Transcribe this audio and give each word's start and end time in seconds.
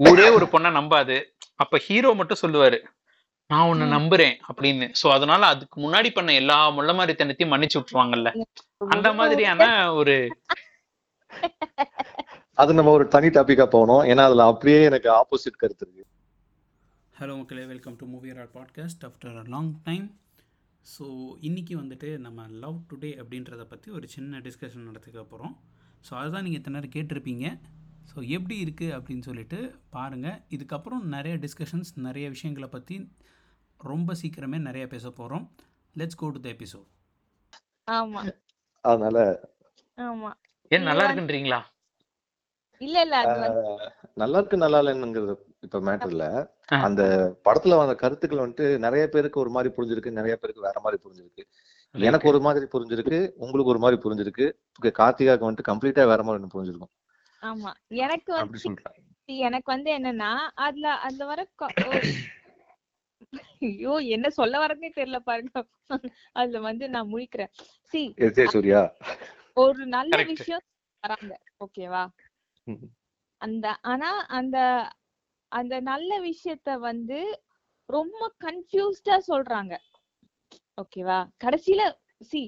ஊரே 0.00 0.26
ஒரு 0.36 0.46
பொண்ணை 0.52 0.70
நம்பாது. 0.78 1.16
அப்ப 1.62 1.78
ஹீரோ 1.86 2.10
மட்டும் 2.20 2.42
சொல்லுவாரு. 2.42 2.78
நான் 3.50 3.68
உன்னை. 3.70 3.86
நம்புறேன் 3.96 4.36
அப்படின்னு. 4.50 4.86
சோ 5.00 5.06
அதனால 5.16 5.42
அதுக்கு 5.54 5.76
முன்னாடி 5.84 6.10
பண்ண 6.14 6.30
எல்லா 6.40 6.56
முள்ள 6.76 6.92
மாதிரி 6.98 7.14
தனத்தையும் 7.20 7.52
மன்னிச்சு 7.54 7.78
விட்டுருவாங்கல்ல. 7.78 8.30
அந்த 8.94 9.08
மாதிரியான 9.20 9.62
ஒரு 10.00 10.16
அது 12.62 12.72
நம்ம 12.78 12.90
ஒரு 12.96 13.04
தனி 13.14 13.28
டாபிக்கா 13.36 13.66
போகணும். 13.76 14.02
ஏன்னா 14.10 14.24
அதுல 14.28 14.44
அப்படியே 14.50 14.80
எனக்கு 14.90 15.08
ஆப்போசிட் 15.20 15.60
கருத்து 15.62 15.84
இருக்கு. 15.86 16.04
ஹலோ 17.14 17.34
மக்களே 17.38 17.64
welcome 17.72 17.96
to 18.00 18.04
movie 18.12 18.30
our 18.34 18.52
podcast 18.58 19.04
after 19.08 19.38
a 19.40 19.44
long 19.54 19.72
time 19.88 20.06
so 20.86 21.04
இன்றைக்கி 21.48 21.74
வந்துட்டு 21.80 22.08
நம்ம 22.24 22.46
லவ் 22.62 22.78
டுடே 22.90 23.10
அப்படின்றத 23.22 23.62
பற்றி 23.72 23.90
ஒரு 23.98 24.06
சின்ன 24.14 24.40
டிஸ்கஷன் 24.46 24.88
நடத்திக்க 24.90 25.20
போகிறோம் 25.32 25.54
ஸோ 26.06 26.12
அதுதான் 26.20 26.44
நீங்கள் 26.46 26.60
இத்தனை 26.60 26.76
நேரம் 26.78 26.94
கேட்டிருப்பீங்க. 26.96 27.46
ஸோ 28.04 28.16
எப்படி 28.36 28.56
இருக்குது 28.64 28.94
அப்படின்னு 28.96 29.26
சொல்லிட்டு 29.28 29.58
பாருங்கள் 29.90 30.40
இதுக்கப்புறம் 30.50 31.02
நிறைய 31.14 31.34
டிஸ்கஷன்ஸ் 31.44 31.92
நிறைய 32.06 32.26
விஷயங்களை 32.34 32.68
பற்றி 32.68 32.96
ரொம்ப 33.80 34.12
சீக்கிரமே 34.20 34.58
நிறைய 34.66 34.84
பேச 34.86 35.06
போகிறோம் 35.12 35.44
let's 35.96 36.20
go 36.20 36.28
to 36.30 36.40
the 36.40 36.50
episode 36.54 36.88
ஆமா. 37.88 38.20
அதனால 38.84 39.18
ஆமா. 39.98 40.30
ஏன் 40.70 40.86
நல்லா 40.88 41.04
இருக்குன்றீங்களா? 41.06 41.58
இல்ல 42.80 42.96
இல்ல 43.06 43.16
நல்லா 44.16 44.38
இருக்கு 44.38 44.56
நல்லா 44.56 44.78
இல்லைன்னுங்கிறது 44.82 45.34
இப்ப 45.62 45.78
மேட்டர் 45.80 46.12
இல்ல. 46.14 46.24
அந்த 46.86 47.02
படத்துல 47.46 47.78
வந்த 47.78 47.94
கருத்துக்கள் 47.94 48.42
வந்துட்டு 48.42 48.66
நிறைய 48.78 49.04
பேருக்கு 49.08 49.42
ஒரு 49.42 49.52
மாதிரி 49.56 49.70
புரிஞ்சிருக்கு 49.76 50.18
நிறைய 50.18 50.34
பேருக்கு 50.36 50.66
வேற 50.66 50.78
மாதிரி 50.84 50.98
புரிஞ்சிருக்கு. 51.04 51.42
எனக்கு 51.94 52.26
ஒரு 52.32 52.40
மாதிரி 52.46 52.66
புரிஞ்சிருக்கு 52.72 53.18
உங்களுக்கு 53.42 53.72
ஒரு 53.74 53.82
மாதிரி 53.84 53.98
புரிஞ்சிருக்கு. 54.04 54.46
கார்த்திகாக்கு 55.00 55.46
வந்துட்டு 55.46 55.68
கம்ப்ளீட்டா 55.70 56.04
வேற 56.12 56.22
மாதிரி 56.22 56.52
புரிஞ்சிருக்கும். 56.54 56.92
ஆமா. 57.44 57.70
எனக்கு 58.04 58.30
வந்து 58.34 58.68
எனக்கு 59.46 59.68
வந்து 59.72 59.90
என்னன்னா 59.98 60.30
அதுல 60.64 60.86
அதுல 61.06 61.24
வர 61.26 61.40
ஐயோ 63.62 63.92
என்ன 64.14 64.26
சொல்ல 64.30 64.54
வரதுனே 64.60 64.90
தெரியல 64.96 65.18
பாருங்க. 65.22 65.52
அதுல 66.32 66.60
வந்து 66.60 66.84
நான் 66.90 67.10
முழிக்கிறேன். 67.10 67.52
See 67.94 68.02
S 68.18 68.36
J 68.36 68.44
Suryah. 68.48 68.82
ஒரு 69.56 69.82
நல்ல. 69.88 70.14
விஷயம் 70.32 70.64
வராங்க. 71.02 71.32
ஓகேவா. 71.60 72.04
அந்த 73.40 73.66
ஆனா 73.92 74.10
அந்த 74.38 74.56
அந்த 75.52 75.74
நல்ல 75.82 76.10
விஷயத்த 76.22 76.78
வந்து 76.80 77.18
ரொம்ப 77.88 78.22
கன்ஃபியூஸ்டா 78.40 79.16
சொல்றாங்க. 79.28 79.74
ஓகேவா? 80.78 81.18
கடைசியில 81.44 81.82
சி 82.22 82.40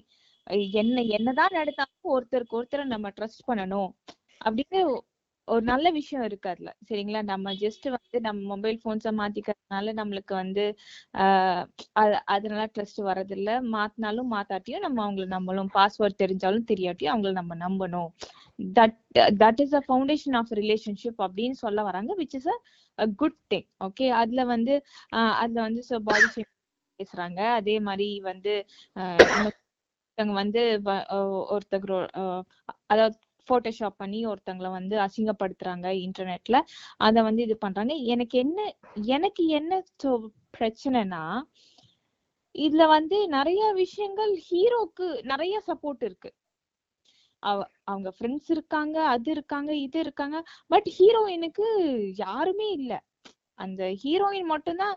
என்ன 0.76 1.02
என்னதான் 1.16 1.54
நடந்தாலும் 1.54 2.12
ஒருத்தருக்கு 2.14 2.58
ஒருத்தரை 2.58 2.84
நம்ம 2.86 3.10
ட்ரஸ்ட் 3.10 3.48
பண்ணணும். 3.48 3.90
அப்படின்னு 4.40 4.80
ஒரு 5.48 5.62
நல்ல 5.64 5.86
விஷயம் 5.96 6.24
இருக்கு 6.24 6.48
அதுல. 6.52 6.70
சரிங்களா? 6.88 7.20
நம்ம 7.28 7.52
ஜஸ்ட் 7.60 7.84
வந்து 7.92 8.18
நம்ம 8.24 8.40
மொபைல் 8.52 8.78
போன்ஸ 8.84 9.10
மாத்திக்கிறதுனால 9.18 9.92
நம்மளுக்கு 9.98 10.34
வந்து 10.34 10.64
ஆஹ் 11.16 11.62
அதனால 12.34 12.62
ட்ரஸ்ட் 12.74 13.00
வர்றதில்ல. 13.08 13.44
மாத்தினாலும் 13.74 14.30
மாத்தாட்டியும் 14.32 14.84
நம்ம 14.86 15.04
அவங்கள 15.06 15.26
நம்மளும் 15.34 15.70
பாஸ்வேர்ட் 15.76 16.20
தெரிஞ்சாலும் 16.22 16.66
தெரியாட்டியும் 16.72 17.14
அவங்கள 17.14 17.32
நம்ம 17.40 17.56
நம்பணும். 17.62 18.10
That 18.74 18.96
that 19.40 19.62
is 19.64 19.74
a 19.74 19.82
foundation 19.86 20.36
of 20.40 20.52
relationship 20.60 21.20
அப்படின்னு 21.26 21.58
சொல்ல 21.64 21.82
வராங்க 21.84 22.12
which 22.20 22.36
is 22.38 22.50
a 22.98 23.06
good 23.18 23.38
thing 23.50 23.66
okay 23.86 24.08
அதுல 24.22 24.44
வந்து 24.54 24.74
ஆஹ் 25.12 25.34
அதுல 25.42 25.60
வந்து 25.68 25.82
so 25.84 25.98
body 26.08 26.28
பேசுறாங்க. 27.00 27.40
அதே 27.58 27.76
மாதிரி 27.86 28.08
வந்து 28.28 28.52
ஆஹ் 28.96 29.52
வந்து 30.36 30.62
ஒருத்தர் 31.54 31.86
அதாவது 32.92 33.16
போட்டோஷாப் 33.50 33.96
பண்ணி 33.96 34.20
ஒருத்தங்களை 34.26 34.70
வந்து 34.70 34.96
அசிங்கப்படுத்துறாங்க 34.98 35.86
இன்டர்நெட்ல 36.04 36.58
அத 36.98 37.22
வந்து 37.22 37.42
இது 37.42 37.56
பண்றாங்க. 37.58 37.94
எனக்கு 38.14 38.36
என்ன 38.38 38.58
எனக்கு 39.14 39.44
என்ன 39.58 39.82
பிரச்சனைனா 40.58 41.24
இதுல 42.54 42.84
வந்து 42.88 43.16
நிறைய 43.28 43.62
விஷயங்கள் 43.74 44.32
ஹீரோக்கு 44.48 45.06
நிறைய 45.24 45.56
சப்போர்ட் 45.66 46.02
இருக்கு. 46.02 46.30
அவ 47.42 47.58
அவங்க 47.84 48.08
ஃப்ரெண்ட்ஸ் 48.16 48.50
இருக்காங்க 48.50 48.96
அது 49.06 49.30
இருக்காங்க 49.30 49.70
இது 49.76 49.98
இருக்காங்க. 49.98 50.38
பட் 50.66 50.88
ஹீரோயினுக்கு 50.98 51.66
யாருமே 52.18 52.68
இல்லை. 52.72 52.98
அந்த 53.58 53.82
ஹீரோயின் 54.02 54.48
மட்டும்தான் 54.52 54.94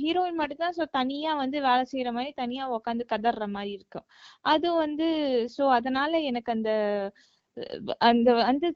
ஹீரோயின் 0.00 0.40
மட்டும்தான் 0.40 0.76
ஸோ 0.78 0.84
தனியா 0.98 1.32
வந்து 1.42 1.58
வேலை 1.68 1.84
செய்யற 1.92 2.10
மாதிரி 2.16 2.32
தனியா 2.42 2.64
உக்காந்து 2.76 3.04
கதற 3.12 3.46
மாதிரி 3.56 3.72
இருக்கும். 3.78 4.06
அது 4.52 4.68
வந்து 4.84 5.08
சோ 5.56 5.64
அதனால 5.78 6.20
எனக்கு 6.30 6.50
அந்த 6.56 6.70
அந்த 8.08 8.28
வந்து 8.40 8.68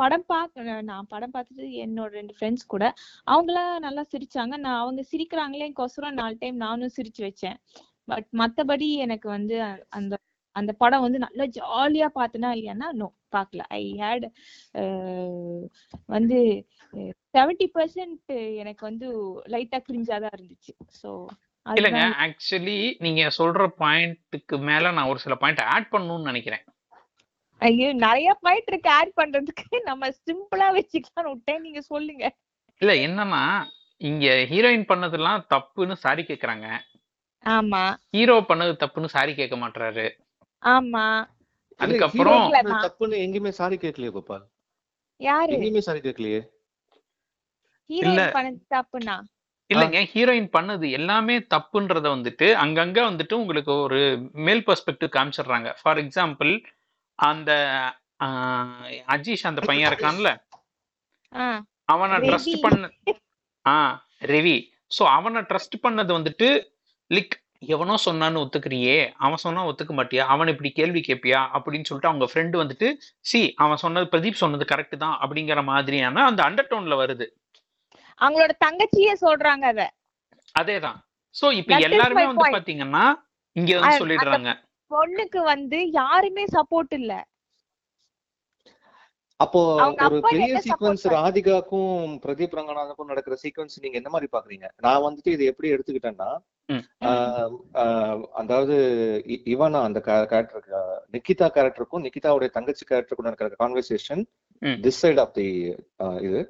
படம் 0.00 0.24
பார்க்க 0.32 0.80
நான் 0.88 1.10
படம் 1.12 1.34
பார்த்துட்டு 1.34 1.66
என்னோட 1.84 2.10
ரெண்டு 2.18 2.34
ஃப்ரெண்ட்ஸ் 2.36 2.66
கூட 2.74 2.84
அவங்களாம் 3.26 3.84
நல்லா 3.86 4.02
சிரிச்சாங்க. 4.14 4.54
நான் 4.64 4.80
அவங்க 4.82 5.02
சிரிக்கிறாங்களேக்கோசரம் 5.12 6.18
நாலு 6.20 6.36
டைம் 6.42 6.58
நானும் 6.66 6.96
சிரிச்சு 6.98 7.22
வச்சேன். 7.28 7.58
பட் 8.08 8.28
மத்தபடி 8.42 8.88
எனக்கு 9.06 9.28
வந்து 9.36 9.56
அந்த 9.98 10.14
அந்த 10.56 10.72
படம் 10.82 11.04
வந்து 11.06 11.18
நல்லா 11.26 11.44
ஜாலியா 11.58 12.08
பார்த்தனா 12.18 12.48
இல்லையானா 12.56 12.88
நோ 13.00 13.06
பார்க்கல. 13.36 13.62
ஐ 13.80 13.82
ஹேட் 14.02 14.26
வந்து 16.14 16.38
செவன்டி 17.34 17.66
பர்சன்ட் 17.74 18.32
எனக்கு 18.54 18.86
வந்து 18.86 19.08
லைட்டா 19.46 19.78
கிரிஞ்சா 19.88 20.16
தான் 20.20 20.34
இருந்துச்சு. 20.38 20.72
சோ 21.02 21.10
இல்லைங்க 21.66 22.02
ஆக்சுவலி 22.24 22.76
நீங்க 22.98 23.22
சொல்ற 23.38 23.64
பாயிண்ட்டுக்கு 23.78 24.58
மேல 24.58 24.90
நான் 24.90 25.08
ஒரு 25.08 25.18
சில 25.18 25.34
பாயிண்ட் 25.34 25.60
ஆட் 25.74 25.90
பண்ணணும்னு 25.92 26.30
நினைக்கிறேன். 26.30 26.64
ஐயோ 27.62 27.92
நிறைய 27.92 28.30
பாயிண்ட் 28.40 28.68
இருக்கு 28.68 28.90
ஆட் 28.90 29.12
பண்றதுக்கு. 29.16 29.80
நம்ம 29.84 30.08
சிம்பிளா 30.26 30.68
வச்சுக்கலாம்னு 30.76 31.32
விட்டேன். 31.32 31.62
நீங்க 31.62 31.80
சொல்லுங்க. 31.80 32.24
இல்ல 32.82 32.92
என்னன்னா 33.06 33.42
இங்க 34.00 34.26
ஹீரோயின் 34.52 34.88
பண்ணதெல்லாம் 34.88 35.42
தப்புன்னு 35.54 35.92
சாரி 35.92 36.22
கேக்குறாங்க. 36.22 36.66
ஆமா. 37.46 37.82
ஹீரோ 38.10 38.36
பண்ணது 38.40 38.72
தப்புன்னு 38.80 39.06
சாரி 39.06 39.34
கேட்க 39.34 39.56
மாட்டாரு 39.56 40.06
ஆமா. 40.62 41.04
அதுக்கப்புறம். 41.76 42.46
தப்புன்னு 42.86 43.18
எங்கேயுமே 43.26 43.48
சாரி 43.48 43.76
கேட்கலையே 43.76 44.12
கோபால். 44.12 44.46
யாரு? 45.20 45.52
எங்கேயுமே 45.52 45.78
சாரி 45.78 46.00
கேட்கலையே. 46.00 46.40
ஹீரோயின் 47.90 48.34
பண்ணது 48.36 48.60
தப்புனா 48.74 49.16
இல்லைங்க 49.70 50.00
ஹீரோயின் 50.12 50.48
பண்ணது 50.56 50.86
எல்லாமே 50.98 51.34
தப்புன்றத 51.54 52.06
வந்துட்டு 52.14 52.46
அங்கங்க 52.62 53.00
வந்துட்டு 53.08 53.34
உங்களுக்கு 53.42 53.72
ஒரு 53.86 54.00
மேல் 54.46 54.62
பெர்ஸ்பெக்டிவ் 54.68 55.10
காமிச்சிடுறாங்க. 55.16 55.68
ஃபார் 55.80 56.00
எக்ஸாம்பிள் 56.04 56.50
அந்த 57.18 57.50
அஜீஷ் 59.14 59.48
அந்த 59.50 59.60
பையன் 59.68 59.90
இருக்கான்ல 59.90 60.30
அவனை. 61.94 62.16
ட்ரஸ்ட் 62.28 62.56
பண்ண 62.64 62.90
ஆ 63.64 63.76
ரவி 64.32 64.56
சோ 64.96 65.02
அவனை 65.16 65.40
ட்ரஸ்ட் 65.50 65.76
பண்ணது 65.84 66.12
வந்துட்டு 66.18 66.48
லிக் 67.10 67.36
எவனோ 67.74 67.94
சொன்னான்னு 68.04 68.42
ஒத்துக்கிறியே 68.44 68.98
அவன் 69.24 69.42
சொன்னா 69.44 69.62
ஒத்துக்க 69.70 69.94
மாட்டியா 69.96 70.24
அவன் 70.34 70.50
இப்படி 70.52 70.70
கேள்வி 70.78 71.00
கேட்பியா 71.08 71.40
அப்படின்னு 71.56 71.88
சொல்லிட்டு 71.88 72.10
அவங்க 72.10 72.26
ஃப்ரெண்டு 72.30 72.56
வந்துட்டு 72.62 72.88
சி 73.30 73.40
அவன் 73.64 73.82
சொன்னது 73.84 74.06
பிரதீப் 74.12 74.42
சொன்னது 74.42 74.66
கரெக்ட் 74.72 74.96
தான் 75.04 75.16
அப்படிங்கிற 75.24 75.62
மாதிரியான 75.72 76.24
அந்த 76.30 76.40
அண்டர் 76.48 76.70
டோன்ல 76.72 76.96
வருது. 77.02 77.26
அவங்களோட 78.20 78.52
தங்கச்சியே 78.64 79.14
சொல்றாங்க 79.22 79.64
அத. 79.72 79.82
அதேதான். 80.54 80.98
சோ 81.34 81.46
இப்ப 81.60 81.78
எல்லாருமே 81.88 82.24
வந்து. 82.28 82.54
பாத்தீங்கன்னா 82.56 83.04
இங்க 83.56 83.72
வந்து 83.78 84.00
சொல்லிடுறாங்க. 84.02 84.50
பொண்ணுக்கு 84.90 85.40
வந்து 85.50 85.78
யாருமே 85.98 86.44
சப்போர்ட் 86.54 86.94
இல்ல. 87.00 87.12
அப்போ 89.40 89.60
ஒரு 90.06 90.16
பெரிய 90.24 90.54
சீக்வன்ஸ் 90.64 91.04
ராதிகாக்கும் 91.14 91.92
பிரதீப் 92.24 92.56
ரங்கநாதனுக்கும் 92.58 93.10
நடக்கிற 93.10 93.36
சீக்வன்ஸ் 93.42 93.82
நீங்க 93.84 93.96
என்ன 94.00 94.10
மாதிரி 94.14 94.28
பாக்குறீங்க? 94.32 94.66
நான் 94.84 95.04
வந்துட்டு 95.06 95.30
இது 95.36 95.44
எப்படி 95.52 95.68
எடுத்துக்கிட்டேன்னா 95.74 96.30
அதாவது 98.40 98.74
இவனா 99.54 99.80
அந்த 99.86 100.00
கேரக்டருக்கு 100.06 100.80
நிக்கிதா 101.14 101.46
கேரக்டருக்கும் 101.56 102.04
நிக்கிதாவுடைய 102.06 102.50
தங்கச்சி 102.56 102.84
கேரக்டருக்கும் 102.84 103.28
நடக்கிற 103.28 103.60
conversation. 103.62 104.22
This 104.84 105.00
side 105.02 105.22
of 105.24 105.34
the 105.34 105.46
இது. 106.28 106.42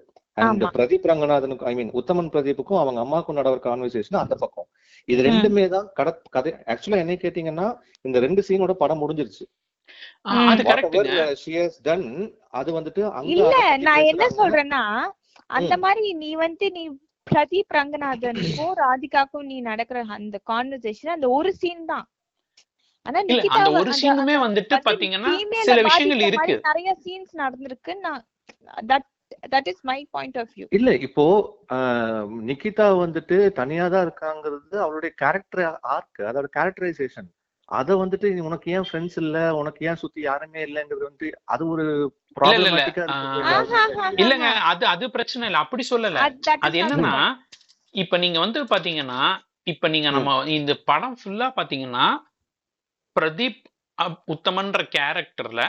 அண்ட். 0.42 0.64
பிரதீப் 0.74 1.08
ரங்கநாதனுக்கும் 1.10 1.68
ஐ 1.68 1.76
மீன் 1.76 1.90
உத்தமன் 1.98 2.30
பிரதீப்புக்கும் 2.32 2.80
அவங்க 2.80 3.00
அம்மாக்கும் 3.04 3.38
நடக்கிற 3.38 3.62
கான்வர்சேஷன் 3.66 4.20
அந்த 4.22 4.36
பக்கம் 4.38 4.68
இது 5.08 5.20
ரெண்டுமே 5.26 5.64
தான் 5.68 5.86
கட 5.96 6.08
கதை 6.30 6.52
ஆக்சுவலா 6.72 7.02
என்ன 7.02 7.16
கேட்டீங்கன்னா 7.22 7.66
இந்த 8.04 8.18
ரெண்டு 8.24 8.42
சீனோட 8.48 8.74
படம் 8.80 9.02
முடிஞ்சிருச்சு 9.02 9.46
அது 12.58 12.70
வந்துட்டு 12.76 13.02
அங்க 13.10 13.30
இல்ல 13.34 13.54
நான் 13.86 14.08
என்ன. 14.10 14.24
சொல்றேன்னா 14.38 14.82
அந்த. 15.50 15.74
மாதிரி 15.84 16.08
நீ 16.20 16.30
வந்து 16.42 16.66
நீ 16.76 16.82
பிரதீப் 17.26 17.74
ரங்கநாதனுக்கும் 17.76 18.72
ராதிகாக்கும் 18.80 19.46
நீ 19.50 19.56
நடக்கிற 19.68 19.98
அந்த 20.16 20.38
கான்வர்சேஷன் 20.46 21.14
அந்த 21.16 21.28
ஒரு 21.36 21.50
சீன் 21.58 21.84
தான் 21.86 22.06
ஆனா 23.06 23.18
நிகிதா 23.28 23.60
ஒரு 23.80 23.92
சீனுமே 23.98 24.36
வந்துட்டு 24.38 24.74
வந்து 24.74 24.86
பாத்தீங்கன்னா 24.88 25.30
சில 25.68 25.80
விஷயங்கள் 25.86 26.24
இருக்கு 26.28 26.54
நிறைய 26.66 26.90
சீன்ஸ் 27.04 27.32
நடந்திருக்கு 27.42 27.92
நான் 28.04 28.22
that 28.90 29.06
that 29.52 29.68
is 29.68 29.82
my 29.86 29.98
point 30.14 30.38
of 30.38 30.52
view 30.54 30.66
இல்ல 30.72 30.90
இப்போ 31.06 31.24
ஆஹ், 31.74 32.24
நிகிதா 32.48 32.86
வந்துட்டு 33.00 33.36
தனியா 33.58 33.84
தான் 33.92 34.06
இருக்காங்கிறது 34.06 34.76
அவளுடைய 34.84 35.12
கேரக்டர் 35.20 35.62
ஆர்க் 35.92 36.20
அதோட 36.28 36.48
கேரக்டரைசேஷன் 36.56 37.28
அத 37.68 37.96
வந்துட்டு 37.98 38.28
உனக்கு 38.46 38.68
ஏன் 38.72 38.86
ஃப்ரெண்ட்ஸ் 38.86 39.18
இல்ல? 39.20 39.36
உனக்கு 39.58 39.80
ஏன் 39.86 40.00
சுத்தி 40.00 40.20
யாருமே 40.22 40.60
இல்லங்கிறது 40.64 41.04
வந்து 41.04 41.26
அது 41.48 41.62
ஒரு 41.68 41.84
இல்லங்க 44.18 44.46
அது 44.70 44.84
அது 44.88 45.04
பிரச்சனை 45.10 45.44
இல்ல. 45.48 45.60
அப்படி 45.64 45.84
சொல்லல. 45.86 46.18
அது 46.62 46.76
என்னன்னா 46.82 47.14
இப்ப 47.94 48.18
நீங்க 48.18 48.38
வந்து 48.38 48.60
பாத்தீங்கன்னா 48.70 49.20
இப்ப 49.66 49.88
நீங்க 49.88 50.08
நம்ம 50.10 50.30
இந்த 50.54 50.72
படம் 50.86 51.16
ஃபுல்லா 51.20 51.48
பாத்தீங்கன்னா 51.56 52.06
பிரதீப் 53.16 53.60
உத்தமன்ற 54.32 54.82
கேரக்டர்ல 54.92 55.62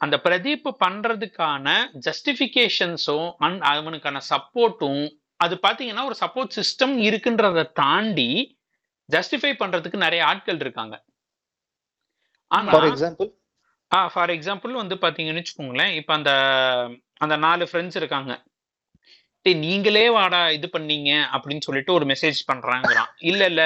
அந்த 0.00 0.16
பிரதீப் 0.24 0.68
பண்றதுக்கான 0.84 1.66
ஜஸ்டிபிகேஷன்ஸும் 2.06 3.28
அவனுக்கான 3.72 4.20
சப்போர்ட்டும் 4.32 5.04
அது 5.40 5.54
பாத்தீங்கன்னா 5.66 6.04
ஒரு 6.10 6.16
சப்போர்ட் 6.24 6.56
சிஸ்டம் 6.58 6.94
இருக்குன்றத 7.08 7.62
தாண்டி 7.82 8.30
ஜஸ்டிஃபை 9.08 9.52
பண்றதுக்கு 9.62 9.98
நிறைய 10.04 10.20
ஆட்கள் 10.26 10.60
இருக்காங்க. 10.64 10.94
ஃபார் 12.52 12.86
எக்ஸாம்பிள் 12.90 13.28
ஆ 13.92 13.98
ஃபார் 14.12 14.32
எக்ஸாம்பிள் 14.34 14.72
வந்து 14.82 14.96
பாத்தீங்கன்னு 15.04 15.42
வச்சுக்கோங்களேன் 15.42 15.92
இப்போ 16.00 16.12
அந்த 16.14 16.32
அந்த 17.24 17.36
நாலு 17.46 17.64
ஃப்ரெண்ட்ஸ் 17.70 17.98
இருக்காங்க. 18.00 18.32
நீங்களே 19.46 20.04
வாடா 20.10 20.42
இது 20.56 20.68
பண்ணீங்க 20.76 21.10
அப்படின்னு 21.34 21.66
சொல்லிட்டு 21.66 21.92
ஒரு 21.92 22.04
மெசேஜ் 22.12 22.38
பண்றாங்கிறான் 22.50 23.10
இல்ல 23.30 23.42
இல்ல 23.52 23.62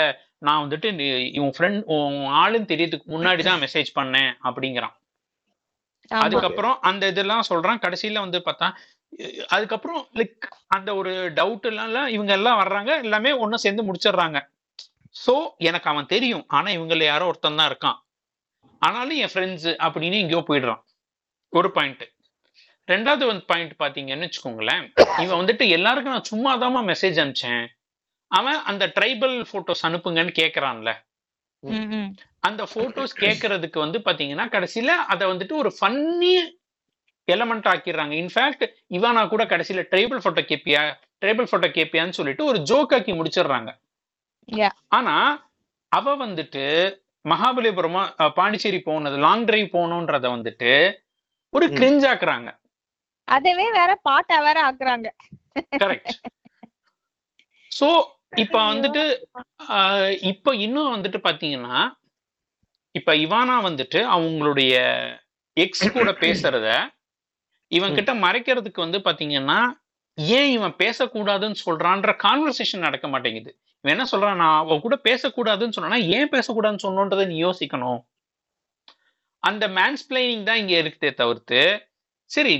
நான் 0.47 0.63
வந்துட்டு 0.65 0.89
உன் 1.45 1.55
ஃப்ரெண்ட் 1.57 1.83
உன் 1.97 2.19
ஆளுன்னு 2.43 2.71
தெரியறதுக்கு 2.73 3.15
முன்னாடி 3.15 3.43
தான் 3.43 3.63
மெசேஜ் 3.65 3.91
பண்ணேன் 4.01 4.31
அப்படிங்கிறான். 4.49 4.95
அதுக்கப்புறம் 6.09 6.81
அந்த 6.81 7.07
இதெல்லாம் 7.07 7.49
சொல்றான். 7.49 7.83
கடைசியில 7.85 8.19
வந்து 8.19 8.39
பார்த்தா 8.47 8.69
அதுக்கப்புறம் 9.49 10.09
லைக் 10.15 10.47
அந்த 10.67 10.95
ஒரு 10.95 11.13
டவுட் 11.35 11.67
எல்லாம் 11.71 12.07
இவங்க 12.07 12.33
எல்லாம் 12.33 12.61
வர்றாங்க 12.61 13.03
எல்லாமே 13.03 13.33
ஒன்னும் 13.33 13.63
சேர்ந்து 13.65 13.87
முடிச்சிடுறாங்க. 13.89 14.41
சோ 15.27 15.35
எனக்கு 15.57 15.91
அவன் 15.91 16.07
தெரியும். 16.07 16.45
ஆனா 16.49 16.71
இவங்கள 16.71 17.03
யாரோ 17.05 17.27
ஒருத்தன் 17.27 17.57
தான் 17.57 17.71
இருக்கான். 17.73 17.99
ஆனாலும் 18.79 19.17
என் 19.17 19.33
ஃப்ரெண்ட்ஸ் 19.35 19.69
அப்படின்னு 19.87 20.21
எங்கேயோ 20.25 20.45
போயிடுறான். 20.49 20.83
ஒரு 21.49 21.71
பாயிண்ட் 21.71 22.05
ரெண்டாவது 22.89 23.25
வந்து 23.27 23.45
பாயிண்ட் 23.45 23.75
பாத்தீங்கன்னு 23.83 24.29
வச்சுக்கோங்களேன். 24.29 24.85
இவன் 25.23 25.39
வந்துட்டு 25.41 25.69
எல்லாருக்கும் 25.69 26.13
நான் 26.13 26.31
சும்மா 26.33 26.83
மெசேஜ் 26.91 27.19
அனுப்பிச்சேன். 27.23 27.67
அவன் 28.27 28.63
அந்த 28.63 28.87
ட்ரைபல் 28.87 29.37
போட்டோஸ் 29.53 29.87
அனுப்புங்கன்னு 29.89 30.33
கேக்குறான்ல. 30.41 30.93
அந்த 32.41 32.63
போட்டோஸ் 32.75 33.15
கேட்கறதுக்கு 33.21 33.79
வந்து 33.79 33.99
பாத்தீங்கன்னா 33.99 34.45
கடைசியில 34.55 34.91
அதை 35.13 35.25
வந்துட்டு 35.29 35.53
ஒரு 35.53 35.71
ஃபன்னி 35.81 36.35
எலமெண்ட் 37.29 37.69
ஆக்கிடுறாங்க. 37.73 38.13
இன்ஃபேக்ட் 38.23 38.65
இவானா 38.91 39.29
கூட 39.29 39.45
கடைசியில 39.45 39.83
ட்ரைபிள் 39.93 40.23
போட்டோ 40.23 40.43
கேப்பியா 40.43 40.83
ட்ரைபிள் 41.23 41.51
போட்டோ 41.51 41.69
கேப்பியான்னு 41.69 42.19
சொல்லிட்டு 42.19 42.45
ஒரு 42.45 42.59
ஜோக் 42.71 42.95
ஆக்கி 42.95 43.13
முடிச்சிடுறாங்க. 43.13 43.71
ஆனா 44.89 45.17
அவ 45.93 46.17
வந்துட்டு 46.17 46.65
மகாபலிபுரமா 47.25 48.03
பாண்டிச்சேரி 48.35 48.81
போனது 48.81 49.17
லாங் 49.19 49.45
டிரைவ் 49.45 49.69
போகணுன்றத 49.73 50.27
வந்துட்டு 50.37 50.73
ஒரு. 51.53 51.67
கிரிஞ்ச் 51.67 52.07
ஆக்குறாங்க. 52.13 52.49
அதவே 53.29 53.67
வேற 53.73 53.91
பாட்டா 54.03 54.37
வேற 54.41 54.59
ஆக்குறாங்க. 54.71 55.09
கரெக்ட் 55.77 56.13
சோ 57.71 57.89
இப்ப 58.33 58.57
வந்துட்டு 58.73 59.03
இப்ப 60.21 60.55
இன்னும் 60.55 60.95
வந்துட்டு 60.95 61.19
பாத்தீங்கன்னா 61.29 61.79
இப்ப 62.95 63.15
இவானா 63.15 63.57
வந்துட்டு 63.65 64.01
அவங்களுடைய 64.07 64.75
எக்ஸ் 65.57 65.87
கூட 65.93 66.11
பேசுறத 66.13 66.69
இவன் 67.73 67.95
கிட்ட 67.95 68.13
மறைக்கிறதுக்கு 68.15 68.81
வந்து 68.81 68.99
பாத்தீங்கன்னா 68.99 69.59
ஏன் 70.19 70.51
இவன் 70.51 70.75
பேசக்கூடாதுன்னு 70.79 71.59
சொல்றான்ற 71.67 72.11
கான்வர்சேஷன் 72.23 72.79
நடக்க 72.79 73.07
மாட்டேங்குது. 73.09 73.51
இவன் 73.85 73.95
என்ன 73.95 74.07
சொல்றான்? 74.13 74.35
நான் 74.35 74.59
அவ 74.59 74.79
கூட 74.79 74.97
பேசக்கூடாதுன்னு 75.05 75.77
சொன்னா 75.77 76.01
ஏன் 76.17 76.33
பேசக்கூடாதுன்னு 76.33 76.85
சொன்னோன்றதை 76.87 77.27
நீ 77.27 77.37
யோசிக்கணும். 77.45 78.01
அந்த 79.43 79.65
மேன்ஸ்பிளைனிங் 79.69 80.43
தான் 80.43 80.57
இங்க 80.57 80.75
இருக்குதே 80.83 81.11
தவிர்த்து 81.15 81.61
சரி 82.31 82.55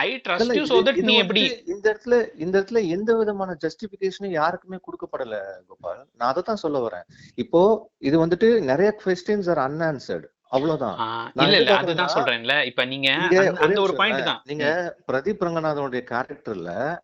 I 0.00 0.20
trust 0.28 0.54
you 0.54 0.62
so 0.62 0.82
that 0.82 1.02
நீ 1.02 1.16
எப்படி? 1.16 1.62
இந்த 1.66 1.86
இடத்துல 1.92 2.40
இந்த 2.40 2.60
இடத்துல 2.60 2.88
எந்த 2.88 3.16
விதமான 3.16 3.56
ஜஸ்டிபிகேஷனும் 3.64 4.30
யாருக்குமே 4.30 4.76
கொடுக்கப்படல 4.76 5.40
கோபால். 5.66 6.06
நான் 6.16 6.30
அதை 6.30 6.42
தான் 6.42 6.56
சொல்ல 6.56 6.88
வரேன். 6.88 7.12
இப்போ 7.34 7.90
இது 7.98 8.26
வந்துட்டு 8.26 8.60
நிறைய 8.62 8.96
கொஸ்டின்ஸ் 9.04 9.54
ஆர் 9.54 9.70
அன்ஆன்சர்டு 9.70 10.24
அவ்வளவுதான். 10.42 10.96
இல்ல 11.34 11.56
இல்ல 11.56 11.70
அதுதான் 11.76 12.08
சொல்றேன்ல. 12.14 12.64
இப்ப 12.64 12.84
நீங்க 12.84 13.08
அந்த- 13.10 13.80
ஒரே 13.80 13.92
பாயிண்ட் 13.96 14.24
தான். 14.24 14.42
நீங்க 14.44 14.96
பிரதீப் 15.12 15.42
ரங்கநாதனுடைய 15.44 16.04
கேரக்டர்ல 16.10 16.98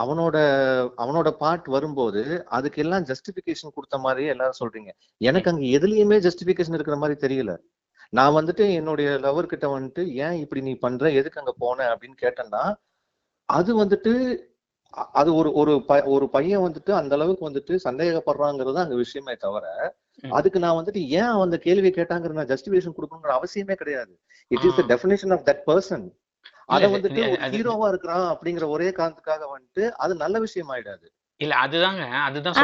அவனோட 0.00 0.36
அவனோட 0.96 1.30
பார்ட் 1.30 1.66
வரும்போது 1.66 2.44
அதுக்கு 2.48 2.82
எல்லாம் 2.82 3.04
ஜஸ்டிபிகேஷன் 3.04 3.72
கொடுத்த 3.74 3.98
மாதிரி 3.98 4.26
எல்லாரும் 4.26 4.54
சொல்றீங்க. 4.64 4.90
எனக்கு 5.16 5.50
அங்க 5.50 5.62
எதுலயுமே 5.66 6.30
ஜஸ்டிபிகேஷன் 6.30 6.74
இருக்கிற 6.74 6.96
மாதிரி 6.96 7.16
தெரியல. 7.26 7.56
நான் 8.12 8.34
வந்துட்டு 8.34 8.72
என்னுடைய 8.72 9.10
லவர் 9.10 9.46
கிட்ட 9.46 9.78
வந்துட்டு 9.78 10.06
ஏன் 10.06 10.32
இப்படி 10.32 10.60
நீ 10.60 10.74
பண்ற? 10.74 11.10
எதுக்கு 11.10 11.38
அங்க 11.40 11.54
போன? 11.58 11.94
அப்படின்னு 11.94 12.16
கேட்டேன்னா 12.22 12.62
அது 13.48 13.84
வந்துட்டு 13.84 14.12
அது 15.12 15.34
ஒரு 15.34 15.52
ஒரு 15.52 15.84
ப- 15.84 16.02
ஒரு 16.04 16.28
பையன் 16.30 16.60
வந்துட்டு 16.60 16.90
அந்த 16.90 17.14
அளவுக்கு 17.14 17.50
வந்துட்டு 17.50 17.78
சந்தேகப்படுறாங்கிறது 17.84 18.74
அங்க 18.74 18.94
விஷயமே 18.94 19.34
தவிர. 19.36 19.64
அதுக்கு 20.30 20.58
நான் 20.58 20.84
வந்துட்டு 20.84 20.96
ஏன் 20.96 21.34
அந்த 21.40 21.58
கேள்வி 21.58 21.90
கேட்டாங்கிற 21.90 22.30
நான் 22.30 22.46
ஜஸ்டிபிகேஷன் 22.46 22.96
கொடுக்கணுங்கிற 22.96 23.30
அவசியமே 23.32 23.74
கிடையாது. 23.74 24.18
It 24.48 24.64
is 24.64 24.76
the 24.76 24.82
ah. 24.82 24.86
Definition 24.86 25.32
of 25.32 25.46
that 25.46 25.62
person 25.66 26.06
அத 26.66 26.86
வந்துட்டு 26.88 27.22
ஹீரோவா 27.54 27.88
இருக்கிறான் 27.88 28.36
அப்படிங்கிற 28.36 28.68
ஒரே 28.68 28.88
காரணத்துக்காக 28.90 29.46
வந்துட்டு 29.54 29.90
அது 29.90 30.14
நல்ல 30.14 30.38
விஷயம் 30.38 30.68
ஆயிடாது 30.68 31.06
இல்ல 31.40 31.54
அதுதாங்க. 31.64 32.04
அதுதான் 32.28 32.56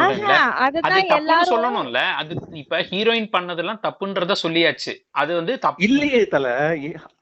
எல்லாரும் 1.17 1.51
சொல்லணும்ல. 1.53 2.01
அது 2.19 2.33
இப்ப 2.61 2.81
ஹீரோயின் 2.89 3.29
பண்ணதெல்லாம் 3.35 3.83
தப்புன்றத 3.85 4.35
சொல்லியாச்சு. 4.43 4.93
அது 5.13 5.31
வந்து 5.35 5.53
தப்பு. 5.59 5.83
இல்லையே 5.87 6.21
தல. 6.35 6.47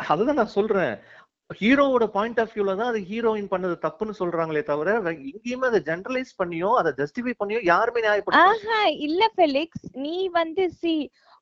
அதுதான் 0.07 0.39
நான் 0.41 0.55
சொல்றேன். 0.57 0.95
ஹீரோவோட 1.49 2.05
பாயிண்ட் 2.13 2.39
ஆஃப் 2.43 2.53
வியூல 2.53 2.73
தான் 2.77 2.91
அது 2.91 2.99
ஹீரோயின் 3.09 3.49
பண்ணது 3.51 3.75
தப்புன்னு 3.83 4.13
சொல்றாங்களே 4.19 4.61
தவிர 4.69 4.93
எங்கேயுமே 5.27 5.67
அதை 5.67 5.81
ஜெனரலைஸ் 5.89 6.31
பண்ணியோ 6.39 6.69
அதை 6.79 6.91
ஜஸ்டிஃபை 7.01 7.33
பண்ணியோ 7.41 7.59
யாருமே 7.65 8.03
நியாயப்படுத்த 8.05 8.45
ஆஹா 8.47 8.79
இல்ல 9.07 9.27
ஃபெலிக்ஸ் 9.35 9.85
நீ 10.05 10.15
வந்து 10.39 10.65
சி 10.79 10.93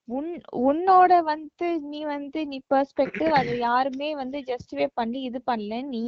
உன் 0.07 0.31
உன்னோட 0.63 1.11
வந்து 1.23 1.67
நீ 1.91 1.99
வந்து 2.07 2.39
நீ 2.45 2.57
பெர்ஸ்பெக்டிவ் 2.71 3.33
அதை 3.39 3.53
யாருமே 3.61 4.09
வந்து 4.15 4.39
ஜஸ்டிஃபை 4.49 4.87
பண்ணி 4.93 5.21
இது 5.29 5.41
பண்ணல. 5.47 5.77
நீ 5.93 6.03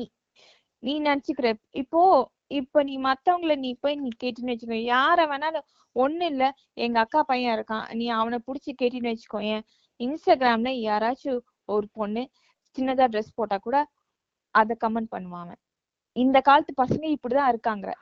நீ 0.84 0.94
நினைச்சுக்கிற. 1.02 1.48
இப்போ 1.76 2.02
இப்ப 2.48 2.84
நீ 2.84 2.98
மத்தவங்கள 2.98 3.56
நீ 3.56 3.78
போய் 3.82 3.96
நீ 3.96 4.10
கேட்டுன்னு 4.24 4.54
வச்சுக்கோ. 4.54 4.84
யார 4.84 5.28
வேணாலும் 5.28 5.66
ஒண்ணு 5.96 6.22
இல்ல. 6.22 6.52
எங்க 6.74 7.00
அக்கா 7.00 7.24
பையன் 7.24 7.60
இருக்கான். 7.60 7.94
நீ 7.94 8.08
அவனை 8.10 8.40
புடிச்சு 8.48 8.72
கேட்டின்னு 8.82 9.14
வச்சுக்கோ. 9.14 9.44
ஏன்? 9.44 9.64
இன்ஸ்டாகிராம்ல 10.00 10.72
யாராச்சும் 10.90 11.40
ஒரு 11.66 11.88
பொண்ணு 11.94 12.30
சின்னதா 12.78 13.06
ட்ரெஸ் 13.08 13.36
போட்டா 13.36 13.58
கூட 13.58 13.86
அத 14.52 14.78
கமெண்ட் 14.84 15.14
பண்ணுவான் 15.16 15.42
அவன். 15.42 15.62
இந்த 16.14 16.42
காலத்து 16.42 16.74
பசங்க 16.84 17.18
இப்படிதான் 17.18 17.48
இருக்காங்க. 17.48 17.98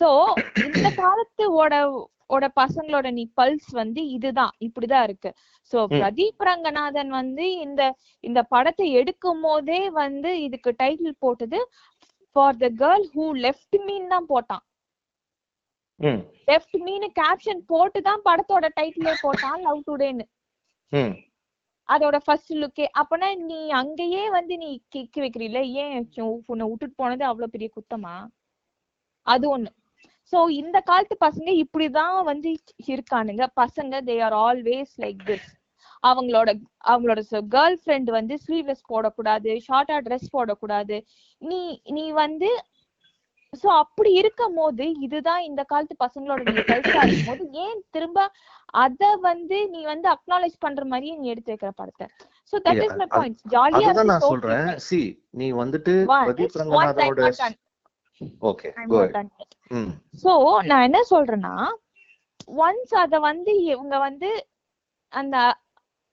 சோ 0.00 0.08
இந்த 0.64 0.90
காலத்து 0.90 1.44
ஓட 2.30 2.46
பசங்களோட 2.56 3.08
நீ 3.10 3.24
பல்ஸ் 3.36 3.70
வந்து 3.72 4.00
இதுதான் 4.08 4.54
இப்படிதான் 4.66 5.04
இருக்கு. 5.08 5.30
சோ. 5.72 5.78
பிரதீப் 5.94 6.44
ரங்கநாதன் 6.48 7.10
வந்து 7.10 7.44
இந்த 7.58 7.82
இந்த 8.24 8.40
படத்தை 8.54 8.86
எடுக்கும் 9.00 9.42
போதே 9.42 9.80
வந்து 10.02 10.32
இதுக்கு 10.46 10.72
டைட்டில் 10.82 11.20
போட்டது 11.20 11.60
for 12.36 12.58
the 12.58 12.68
girl 12.82 13.06
who 13.14 13.26
left 13.44 13.78
mean 13.86 14.08
தான் 14.08 14.28
போட்டான். 14.32 14.64
லெஃப்ட் 16.48 16.76
மீன் 16.86 17.06
கேப்ஷன் 17.20 17.62
போட்டு 17.72 18.00
தான் 18.02 18.22
படத்தோட 18.24 18.66
டைட்டிலே 18.76 19.14
போட்டான் 19.22 19.58
லவ் 19.66 19.86
டுடேன்னு 19.88 20.26
அதோட 21.88 22.16
ஃபர்ஸ்ட் 22.24 22.52
லுக்கே 22.62 22.86
அப்பனா 23.00 23.28
நீ 23.50 23.60
அங்கேயே 23.80 24.24
வந்து 24.30 24.54
நீ 24.58 24.70
கிக்கு 24.94 25.20
வைக்கிறீல 25.24 25.60
ஏன் 25.82 25.94
உன்னை 26.46 26.64
விட்டுட்டு 26.70 26.96
போனது 26.96 27.24
அவ்வளவு 27.24 27.54
பெரிய 27.54 27.68
குத்தமா? 27.76 28.14
அது 29.26 29.46
ஒண்ணு. 29.56 29.70
சோ 30.32 30.38
இந்த 30.60 30.78
காலத்து 30.88 31.16
பசங்க 31.26 31.50
இப்படிதான் 31.64 32.16
வந்து 32.30 32.48
இருக்கானுங்க. 32.92 33.44
பசங்க 33.62 34.00
they 34.08 34.16
are 34.28 34.36
always 34.48 34.92
like 35.04 35.22
this 35.28 35.48
அவங்களோட 36.02 36.48
அவங்களோட 36.92 37.20
கேர்ள் 37.54 37.78
ஃப்ரெண்ட் 37.82 38.10
வந்து 38.16 38.34
ஸ்லீவ்லெஸ் 38.42 38.82
போடக்கூடாது 38.92 39.52
ஷார்ட்டா 39.68 39.96
ட்ரெஸ் 40.08 40.34
போடக்கூடாது. 40.36 40.96
நீ 41.42 41.60
நீ 41.96 42.04
வந்து 42.24 42.50
சோ 43.52 43.68
அப்படி 43.82 44.10
இருக்கும் 44.20 44.56
போது 44.60 44.86
இதுதான் 45.04 45.42
இந்த 45.48 45.62
காலத்து 45.70 45.94
பசங்களோட 46.04 46.40
நீ 46.48 46.62
கல்ச்சா 46.70 47.02
இருக்கும் 47.04 47.30
போது 47.30 47.44
ஏன் 47.66 47.80
திரும்ப 47.94 48.26
அத 48.82 49.10
வந்து 49.28 49.58
நீ 49.74 49.80
வந்து 49.92 50.08
அக்னாலேஜ் 50.14 50.56
பண்ற 50.64 50.82
மாதிரியே 50.90 51.14
நீ 51.20 51.28
எடுத்து 51.34 51.52
வைக்கிற 51.52 51.72
படத்தை? 51.80 52.06
So 52.50 52.56
that 52.66 52.82
is 52.86 52.98
my 53.00 53.06
point 53.14 53.40
ஜாலியா 53.54 53.94
நான் 54.10 54.28
சொல்றேன். 54.32 54.68
சி 54.88 55.00
நீ 55.40 55.48
வந்துட்டு 55.62 55.94
பிரதீப் 56.26 56.60
ரங்கநாதனோட. 56.62 57.30
ஓகே 58.42 58.68
சோ 60.22 60.32
நான் 60.66 60.86
என்ன 60.88 61.00
சொல்றேன்னா 61.10 61.54
ஒன்ஸ் 62.58 62.94
அத 62.94 63.18
வந்து 63.20 63.52
இவங்க 63.64 63.98
வந்து 63.98 64.28
அந்த 65.12 65.36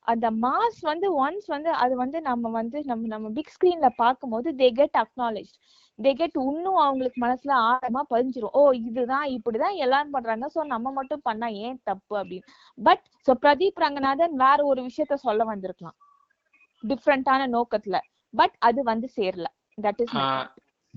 அந்த 0.08 0.28
மாஸ் 0.32 0.82
வந்து 0.82 1.08
ஒன்ஸ் 1.24 1.48
வந்து 1.48 1.70
அது 1.74 1.96
வந்து 1.96 2.22
நம்ம 2.22 2.50
வந்து 2.50 2.84
நம்ம 2.84 3.08
நம்ம 3.08 3.30
பிக் 3.30 3.54
ஸ்கிரீன்ல 3.56 3.88
பார்க்கும்போது 3.96 4.50
they 4.56 4.68
get 4.72 4.98
acknowledge 4.98 5.54
they 6.00 6.14
get 6.14 6.38
இன்னும் 6.42 6.76
அவங்களுக்கு 6.76 7.20
மனசுல 7.26 7.52
ஆழமா 7.66 8.02
பதிஞ்சிரும். 8.10 8.54
ஓ 8.54 8.62
இதுதான் 8.72 9.28
இப்படிதான் 9.28 9.76
எல்லாரும் 9.76 10.12
பண்றாங்க. 10.12 10.48
சோ 10.56 10.64
நம்ம 10.64 10.92
மட்டும் 10.92 11.24
பண்ணா 11.24 11.48
ஏன் 11.48 11.80
தப்பு 11.84 12.14
அப்படின்னு. 12.22 12.48
பட் 12.78 13.04
சோ 13.28 13.34
பிரதீப் 13.42 13.82
ரங்கநாதன் 13.86 14.36
வேற 14.36 14.60
ஒரு 14.66 14.82
விஷயத்த 14.82 15.14
சொல்ல 15.14 15.44
வந்திருக்கலாம். 15.44 15.98
டிஃப்ரெண்டான 16.84 17.48
நோக்கத்துல. 17.48 18.00
பட் 18.34 18.56
அது 18.60 18.84
வந்து 18.84 19.10
சேரல. 19.18 19.48
தட் 19.78 20.02
இஸ் 20.02 20.16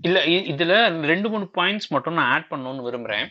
இல்ல 0.03 0.19
இ- 0.27 0.47
இதுல 0.53 0.75
ரெண்டு 1.05 1.29
மூணு 1.29 1.51
பாயிண்ட்ஸ் 1.55 1.89
மட்டும் 1.89 2.15
நான் 2.15 2.31
ஆட் 2.31 2.51
பண்ணணும்னு 2.51 2.87
விரும்புறேன். 2.89 3.27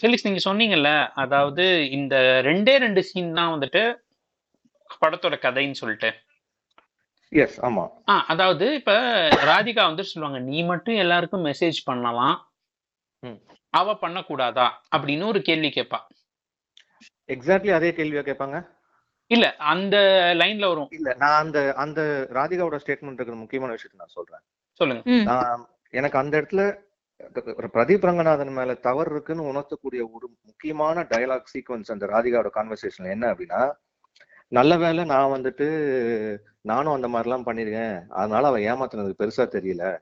ஃபெலிக்ஸ் 0.00 0.26
நீங்க 0.26 0.40
சொன்னீங்கல்ல 0.44 0.90
அதாவது 1.14 1.64
இந்த 1.90 2.14
ரெண்டே 2.44 2.74
ரெண்டு 2.76 3.02
சீன் 3.02 3.34
தான் 3.34 3.52
வந்துட்டு 3.54 3.82
படத்தோட 5.00 5.36
கதைன்னு 5.38 5.80
சொல்லிட்டு. 5.80 6.10
எஸ் 7.32 7.56
ஆமா. 7.60 7.84
ஆ 8.08 8.24
அதாவது 8.26 8.74
இப்ப 8.74 8.92
ராதிகா 9.46 9.82
வந்து 9.84 10.04
சொல்லுவாங்க 10.04 10.40
நீ 10.48 10.62
மட்டும் 10.62 10.94
எல்லாருக்கும் 10.96 11.44
மெசேஜ் 11.44 11.78
பண்ணலாம். 11.84 12.36
ம். 13.22 13.38
அவ 13.74 13.94
பண்ணக்கூடாதா? 14.02 14.66
அப்படின்னு 14.96 15.26
ஒரு 15.26 15.42
கேள்வி 15.42 15.70
கேட்பா 15.70 16.00
எக்ஸாக்ட்லி 17.28 17.72
அதே 17.72 17.90
கேள்வியா 17.90 18.22
கேட்பாங்க 18.22 18.56
இல்ல 19.26 19.56
அந்த 19.56 19.96
லைன்ல 20.36 20.68
வரும். 20.68 20.88
இல்ல 20.90 21.14
நான் 21.18 21.42
அந்த 21.44 21.74
அந்த 21.74 22.28
ராதிகாவோட 22.30 22.78
ஸ்டேட்மெண்ட் 22.84 23.12
இருக்கிற 23.12 23.34
முக்கியமான 23.34 23.72
விஷயத்தை 23.72 23.98
நான் 23.98 24.14
சொல்றேன். 24.14 24.40
சொல்லுங்க. 24.72 25.22
நான் 25.22 25.68
எனக்கு 25.90 26.18
அந்த 26.18 26.40
இடத்துல 26.40 26.84
பிரதீப் 27.72 28.06
ரங்கநாதன் 28.06 28.48
மேல 28.48 28.74
தவறு 28.74 29.10
இருக்குன்னு 29.10 29.52
உணர்த்தக்கூடிய 29.52 30.02
ஒரு 30.12 30.30
முக்கியமான 30.44 31.02
டயலாக் 31.02 31.42
சீக்வன்ஸ் 31.54 31.90
அந்த 31.90 32.06
ராதிகாவோட 32.06 32.48
கான்வர்சேஷன்ல 32.54 33.10
என்ன 33.10 33.32
அப்படின்னா 33.32 33.72
நல்ல 34.48 34.76
வேளை 34.76 35.04
நான் 35.04 35.42
வந்துட்டு 35.42 36.38
நானும் 36.60 37.02
அந்த 37.02 37.08
மாதிரிலாம் 37.08 37.48
பண்ணிருக்கேன். 37.48 38.06
அதனால 38.08 38.46
அவன் 38.46 38.62
ஏமாத்துனது 38.62 39.12
பெருசா 39.18 39.46
தெரியல. 39.46 39.98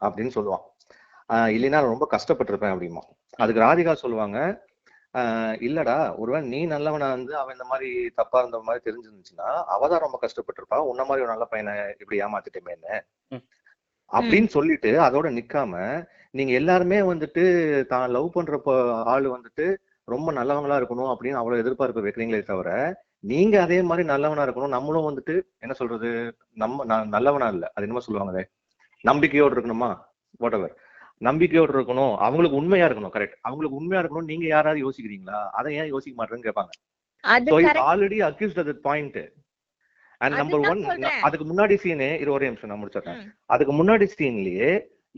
அப்படின்னு 0.00 0.30
சொல்லுவான். 0.34 0.64
ஆஹ் 1.28 1.50
இல்லைன்னா 1.54 1.80
ரொம்ப 1.80 2.08
கஷ்டப்பட்டிருப்பேன் 2.10 2.74
அப்படிமா 2.74 3.00
அதுக்கு 3.36 3.62
ராதிகா 3.62 3.92
சொல்லுவாங்க 3.92 4.66
இல்லடா. 5.14 6.16
ஒருவேளை 6.16 6.48
நீ 6.48 6.66
நல்லவனா 6.66 7.10
வந்து 7.10 7.36
அவன் 7.36 7.52
இந்த 7.52 7.64
மாதிரி 7.64 8.10
தப்பா 8.14 8.38
இருந்த 8.38 8.60
மாதிரி 8.60 8.90
தெரிஞ்சிருந்துச்சுன்னா 8.90 9.46
அவதான் 9.46 9.98
ரொம்ப 9.98 10.18
கஷ்டப்பட்டிருப்பா. 10.22 10.76
உன்ன 10.76 11.04
மாதிரி 11.04 11.26
ஒரு 11.26 11.26
நல்ல 11.26 11.44
பையனை 11.44 11.94
இப்படி 11.98 12.20
ஏமாத்திட்டேமே 12.20 12.70
என்ன? 12.70 13.06
ம். 13.28 13.46
அப்படின்னு 14.12 14.46
சொல்லிட்டு 14.46 15.00
அதோட 15.00 15.26
நிக்காம 15.26 16.04
நீங்க 16.30 16.52
எல்லாருமே 16.52 17.00
வந்துட்டு 17.00 17.86
தான் 17.86 18.10
லவ் 18.10 18.32
பண்ற 18.32 18.60
ஆளு 19.04 19.36
வந்துட்டு 19.36 19.76
ரொம்ப 20.04 20.32
நல்லவங்களா 20.32 20.80
இருக்கணும் 20.80 21.14
அப்படின்னு 21.14 21.32
அவ்வளவு 21.32 21.58
எதிர்பார்ப்பு 21.58 22.04
வைக்கிறீங்களே 22.04 22.42
தவிர 22.42 23.00
நீங்க 23.20 23.62
அதே 23.62 23.82
மாதிரி 23.82 24.06
நல்லவனா 24.06 24.42
இருக்கணும். 24.42 24.68
நம்மளும் 24.68 25.08
வந்துட்டு 25.08 25.42
என்ன 25.58 25.74
சொல்றது 25.74 26.36
நம்ம 26.54 26.84
நான் 26.84 27.08
நல்லவனா 27.08 27.48
இல்ல. 27.48 27.70
அது 27.74 27.86
என்னமோ 27.86 28.04
சொல்லுவாங்களே. 28.12 28.44
நம்பிக்கையோடு 29.00 29.60
இருக்கணுமா? 29.60 29.98
வாட் 30.38 30.86
நம்பிக்கையோடு 31.26 31.72
இருக்கணும் 31.76 32.14
அவங்களுக்கு 32.26 32.60
உண்மையா 32.60 32.86
இருக்கணும். 32.88 33.14
கரெக்ட் 33.16 33.36
அவங்களுக்கு 33.46 33.78
உண்மையா 33.80 34.02
இருக்கணும் 34.02 34.30
நீங்க 34.32 34.46
யாராவது 34.46 34.80
யோசிக்கிறீங்களா? 34.84 35.40
அதை 35.58 35.70
ஏன் 35.80 35.92
யோசிக்க 35.94 36.14
மாட்டேன்னு 36.20 36.46
கேட்பாங்க. 36.48 36.72
Already 37.90 38.18
accused 38.30 38.60
at 38.62 38.82
point 38.88 39.18
and 40.24 40.36
number 40.40 40.62
one. 40.70 40.82
அதுக்கு 41.26 41.46
முன்னாடி 41.50 41.74
சீனே 41.84 42.10
இரு 42.22 42.30
ஒரே 42.36 42.48
நிமிஷம் 42.50 42.70
நான் 42.70 42.82
முடிச்சிடுறேன். 42.82 43.22
அதுக்கு 43.54 43.74
முன்னாடி 43.80 44.06
சீன்லயே 44.16 44.70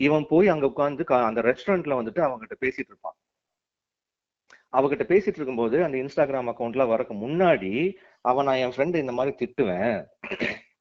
இவன் 0.07 0.25
போய் 0.31 0.47
அங்க 0.53 0.65
உட்காந்து 0.71 1.05
அந்த 1.29 1.41
ரெஸ்டாரண்ட்ல 1.49 1.99
வந்துட்டு 1.99 2.21
அவங்ககிட்ட 2.27 2.57
பேசிட்டு 2.65 2.91
இருப்பான். 2.93 3.17
அவகிட்ட 4.77 5.05
பேசிட்டு 5.11 5.39
இருக்கும்போது 5.39 5.77
அந்த 5.85 5.95
இன்ஸ்டாகிராம் 6.01 6.49
அக்கௌண்ட்ல 6.51 6.83
வரக்கு 6.91 7.15
முன்னாடி 7.23 7.71
அவன் 8.29 8.47
நான் 8.47 8.61
என் 8.63 8.75
ஃப்ரெண்டு 8.75 9.01
இந்த 9.03 9.13
மாதிரி 9.17 9.33
திட்டுவேன். 9.41 9.97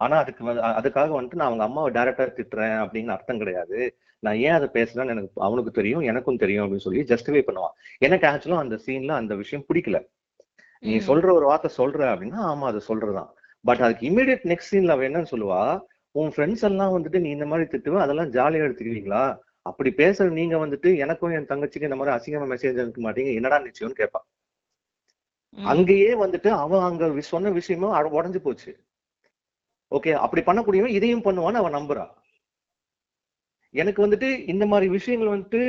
ஆனா 0.00 0.16
அதுக்கு 0.23 0.42
அதுக்காக 0.78 1.11
வந்துட்டு 1.16 1.38
நான் 1.40 1.49
அவங்க 1.49 1.64
அம்மாவை 1.64 1.90
டைரக்டா 1.97 2.25
திட்டுறேன் 2.38 2.76
அப்படின்னு 2.83 3.14
அர்த்தம் 3.16 3.38
கிடையாது. 3.38 3.78
நான் 4.23 4.38
ஏன் 4.45 4.57
அதை 4.59 4.69
பேசுறேன்னு 4.76 5.12
எனக்கு 5.14 5.40
அவனுக்கு 5.47 5.71
தெரியும் 5.71 6.04
எனக்கும் 6.11 6.37
தெரியும் 6.37 6.64
அப்படின்னு 6.64 6.85
சொல்லி 6.87 7.02
ஜஸ்டிஃபை 7.11 7.42
பண்ணுவான். 7.49 7.75
எனக்கு 7.99 8.26
ஆக்சுவலா 8.26 8.62
அந்த 8.64 8.76
சீன்ல 8.87 9.12
அந்த 9.21 9.35
விஷயம் 9.35 9.64
பிடிக்கல. 9.69 9.99
நீ. 10.83 10.95
சொல்ற 11.09 11.28
ஒரு 11.38 11.47
வார்த்தை 11.47 11.71
சொல்ற 11.76 12.00
அப்படின்னா 12.12 12.40
ஆமா 12.50 12.66
அது 12.73 12.80
சொல்றதுதான் 12.88 13.30
பட் 13.64 13.83
அதுக்கு 13.87 14.04
இமீடியட் 14.11 14.45
நெக்ஸ்ட் 14.50 14.73
சீன்ல 14.73 14.95
அவ 14.97 15.04
என்னன்னு 15.09 15.33
சொல்லுவா? 15.35 15.61
உன் 16.14 16.30
ஃப்ரெண்ட்ஸ் 16.37 16.64
எல்லாம் 16.69 16.95
வந்துட்டு 16.95 17.19
நீ 17.21 17.30
இந்த 17.30 17.47
மாதிரி 17.47 17.66
திட்டுவ 17.73 18.00
அதெல்லாம் 18.00 18.30
ஜாலியா 18.30 18.64
எடுத்துக்குவீங்களா? 18.66 19.25
அப்படி 19.62 19.90
பேசுற 19.97 20.26
நீங்க 20.30 20.57
வந்துட்டு 20.57 20.90
எனக்கும் 20.97 21.30
என் 21.30 21.50
தங்கச்சிக்கு 21.52 21.88
இந்த 21.88 21.97
மாதிரி 21.97 22.14
அசிங்கமா 22.16 22.47
மெசேஜ் 22.52 22.80
அனுப்ப 22.80 23.02
மாட்டீங்க. 23.07 23.33
என்னடா 23.35 23.59
நிச்சயம்னு 23.61 23.99
கேட்பான். 24.00 24.26
அங்கேயே 25.59 26.12
வந்துட்டு 26.25 26.49
அவன் 26.64 26.87
அங்க 26.88 27.21
சொன்ன 27.33 27.50
விஷயமும் 27.50 27.95
உடைஞ்சு 28.19 28.40
போச்சு. 28.42 28.73
ஓகே 29.92 30.11
அப்படி 30.25 30.42
பண்ணக்கூடியவன் 30.49 30.97
இதையும் 30.99 31.26
பண்ணுவான்னு 31.26 31.61
அவன் 31.62 31.78
நம்புறா 31.78 32.06
எனக்கு 33.75 34.00
வந்துட்டு 34.04 34.28
இந்த 34.52 34.64
மாதிரி 34.66 34.87
விஷயங்கள் 34.97 35.32
வந்துட்டு 35.35 35.62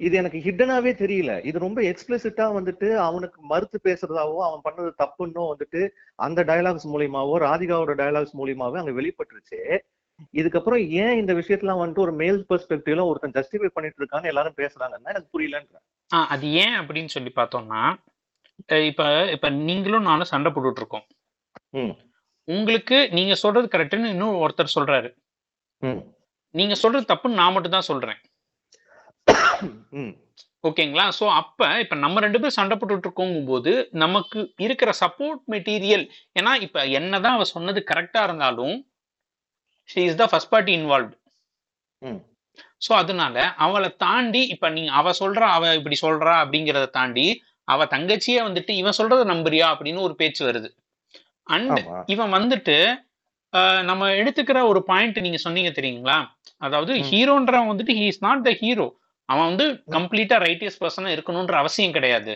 இது 0.00 0.14
எனக்கு 0.20 0.38
ஹிட்டனாவே 0.46 0.90
தெரியல. 1.00 1.32
இது 1.48 1.58
ரொம்ப 1.64 1.80
எக்ஸ்பிளிசிட்டா 1.90 2.46
வந்துட்டு 2.56 2.88
அவனுக்கு 3.04 3.38
மறுத்து 3.52 3.78
பேசுறதாவோ 3.86 4.38
அவன் 4.46 4.64
பண்ணது 4.66 4.90
தப்புன்னோ 5.02 5.44
வந்துட்டு 5.52 5.80
அந்த 6.26 6.40
டயலாக்ஸ் 6.50 6.86
மூலியமாவோ 6.92 7.34
ராதிகாவோட 7.44 7.92
டயலாக்ஸ் 8.00 8.36
மூலியமாவோ 8.40 8.78
அங்க 8.80 8.92
வெளிப்பட்டுருச்சு. 8.98 9.60
இதுக்கப்புறம் 10.38 10.82
ஏன் 11.04 11.18
இந்த 11.20 11.32
விஷயத்தெல்லாம் 11.40 11.80
வந்துட்டு 11.80 12.04
ஒரு 12.06 12.14
மேல் 12.22 12.40
பெர்ஸ்பெக்டிவ்ல 12.50 13.06
ஒருத்தன் 13.10 13.36
ஜஸ்டிஃபை 13.38 13.70
பண்ணிட்டு 13.76 14.00
இருக்கான்னு 14.02 14.30
எல்லாரும் 14.32 14.58
பேசுறாங்கன்னா 14.60 15.12
எனக்கு 15.14 15.32
புரியலன்ற. 15.36 15.76
அது 16.34 16.46
ஏன் 16.64 16.76
அப்படின்னு 16.80 17.14
சொல்லி 17.16 17.32
பார்த்தோம்னா 17.40 17.82
இப்ப 18.90 19.02
இப்ப 19.36 19.48
நீங்களும் 19.68 20.08
நானும் 20.10 20.32
சண்டை 20.32 20.50
போட்டுட்டு 20.52 20.82
இருக்கோம். 20.82 21.06
உங்களுக்கு 22.48 22.98
நீங்க 23.12 23.34
சொல்றது 23.34 23.66
கரெக்ட்னு 23.68 24.10
இன்னும் 24.10 24.40
ஒருத்தர் 24.42 24.76
சொல்றாரு. 24.76 25.08
ம். 25.82 26.00
நீங்க 26.54 26.74
சொல்றது 26.74 27.04
தப்புன்னு 27.08 27.40
நான் 27.40 27.52
மட்டும் 27.52 27.70
தான் 27.70 27.88
சொல்றேன். 27.90 28.18
ம். 29.98 30.12
ஓகேங்களா? 30.64 31.04
சோ 31.18 31.24
அப்ப 31.32 31.60
இப்ப 31.80 31.96
நம்ம 31.96 32.20
ரெண்டு 32.20 32.38
பேரும் 32.38 32.56
சண்டை 32.56 32.74
போட்டுட்டு 32.76 33.06
இருக்கோங்கும் 33.06 33.48
போது 33.48 33.72
நமக்கு 33.96 34.38
இருக்கிற 34.58 34.90
சப்போர்ட் 35.00 35.42
மெட்டீரியல் 35.52 36.04
ஏன்னா 36.38 36.52
இப்ப 36.60 36.84
என்னதான் 36.92 37.36
அவ 37.36 37.44
சொன்னது 37.50 37.80
கரெக்டா 37.86 38.22
இருந்தாலும் 38.22 38.74
she 39.88 40.00
is 40.04 40.16
the 40.16 40.26
first 40.26 40.52
party 40.52 40.72
involve 40.72 41.12
ம். 42.02 42.20
சோ 42.82 42.92
அதனால 42.94 43.36
அவளை 43.58 43.90
தாண்டி 43.96 44.42
இப்ப 44.54 44.70
நீ 44.70 44.82
அவ 44.98 45.12
சொல்றா 45.20 45.48
அவ 45.50 45.74
இப்படி 45.74 45.96
சொல்றா 46.00 46.34
அப்படிங்கறத 46.42 46.88
தாண்டி 46.90 47.26
அவ 47.68 47.84
தங்கச்சியே 47.86 48.40
வந்துட்டு 48.42 48.72
இவன் 48.76 48.98
சொல்றத 48.98 49.22
நம்புறியா 49.24 49.68
அப்படின்னு 49.74 50.00
ஒரு 50.00 50.14
பேச்சு 50.14 50.42
வருது. 50.46 50.68
அண்ட் 51.46 51.78
இவன் 52.06 52.32
வந்துட்டு 52.32 52.76
நம்ம 53.82 54.08
எடுத்துக்கிற 54.20 54.66
ஒரு 54.66 54.80
பாயிண்ட் 54.84 55.18
நீங்க 55.18 55.36
சொன்னீங்க 55.36 55.70
தெரியுங்களா? 55.70 56.18
அதாவது. 56.62 56.92
ஹீரோன்றவன் 57.10 57.68
வந்துட்டு 57.70 57.92
he 57.92 58.06
is 58.06 58.22
not 58.22 58.42
the 58.42 58.52
hero 58.52 58.86
அவன் 59.28 59.48
வந்து 59.50 59.66
கம்ப்ளீட்டா 59.90 60.36
ரைட்டியஸ் 60.44 60.80
பர்சனா 60.80 61.10
இருக்கணும்ன்ற 61.16 61.54
அவசியம் 61.54 61.92
கிடையாது. 61.92 62.34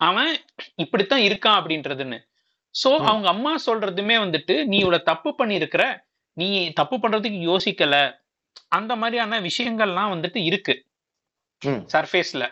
அவன் 0.00 0.30
இப்படித்தான் 0.74 1.20
இருக்கான் 1.20 1.58
அப்படின்றதுன்னு. 1.58 2.18
சோ. 2.74 2.90
அவங்க 3.04 3.28
அம்மா 3.28 3.52
சொல்றதுமே 3.66 4.16
வந்துட்டு 4.24 4.64
நீ 4.64 4.76
இவ்வளவு 4.76 5.02
தப்பு 5.02 5.30
பண்ணியிருக்கிற 5.38 5.84
நீ 6.36 6.48
தப்பு 6.72 6.96
பண்றதுக்கு 6.96 7.40
யோசிக்கல. 7.50 7.94
அந்த 8.68 8.92
மாதிரியான 8.96 9.40
விஷயங்கள்லாம் 9.40 10.12
வந்துட்டு 10.14 10.40
இருக்கு. 10.50 10.74
சர்ஃபேஸ்ல 11.92 12.44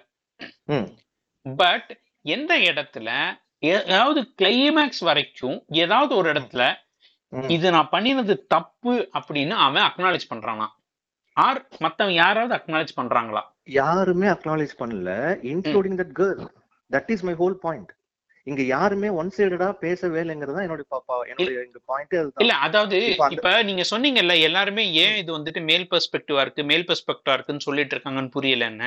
பட் 1.57 1.91
எந்த 2.25 2.53
இடத்துல 2.69 3.09
ஏதாவது 3.63 4.21
கிளைமேக்ஸ் 4.41 5.03
வரைக்கும் 5.03 5.57
ஏதாவது 5.83 6.13
ஒரு 6.15 6.29
இடத்துல. 6.33 6.65
இது 7.51 7.67
நான் 7.71 7.93
பண்ணினது 7.93 8.35
தப்பு 8.55 8.95
அப்படின்னு 9.19 9.55
அவன் 9.65 9.87
அக்னாலேஜ் 9.89 10.31
பண்றானா? 10.33 10.67
ஆர் 11.37 11.61
மத்தவன் 11.85 12.17
யாராவது 12.17 12.55
அக்னாலேஜ் 12.55 12.99
பண்றாங்களா? 12.99 13.43
யாருமே 13.79 14.27
அக்னாலேஜ் 14.35 14.75
பண்ணல 14.81 15.11
including 15.53 15.99
that 16.01 16.15
girl 16.21 16.43
that 16.91 17.11
is 17.15 17.25
my 17.29 17.35
whole 17.35 17.57
point 17.65 17.93
இங்க 18.47 18.63
யாருமே 18.67 19.09
ஒன் 19.21 19.31
சைடடா 19.37 19.69
பேசவே 19.81 20.21
இல்லைங்கிறது 20.25 20.57
தான் 20.57 20.67
என்னுடைய 20.67 20.87
பாப்பா 20.95 21.15
என்னுடைய 21.31 21.63
எங்க 21.65 21.79
பாயிண்ட் 21.89 22.15
இல்ல 22.43 22.55
அதாவது 22.67 22.99
இப்ப 23.35 23.53
நீங்க 23.63 23.85
சொன்னீங்கல்ல 23.91 24.35
எல்லாருமே 24.49 24.85
ஏன் 25.05 25.17
இது 25.23 25.31
வந்துட்டு 25.39 25.63
மேல் 25.71 25.87
பெர்ஸ்பெக்டிவா 25.93 26.43
இருக்கு 26.47 26.65
மேல் 26.65 26.87
பெர்ஸ்பெக்டிவா 26.91 27.35
இருக்குன்னு 27.37 27.67
சொல்லிட்டு 27.69 27.95
இருக்காங்கன்னு 27.97 28.35
புரியல 28.37 28.67
என்ன. 28.73 28.85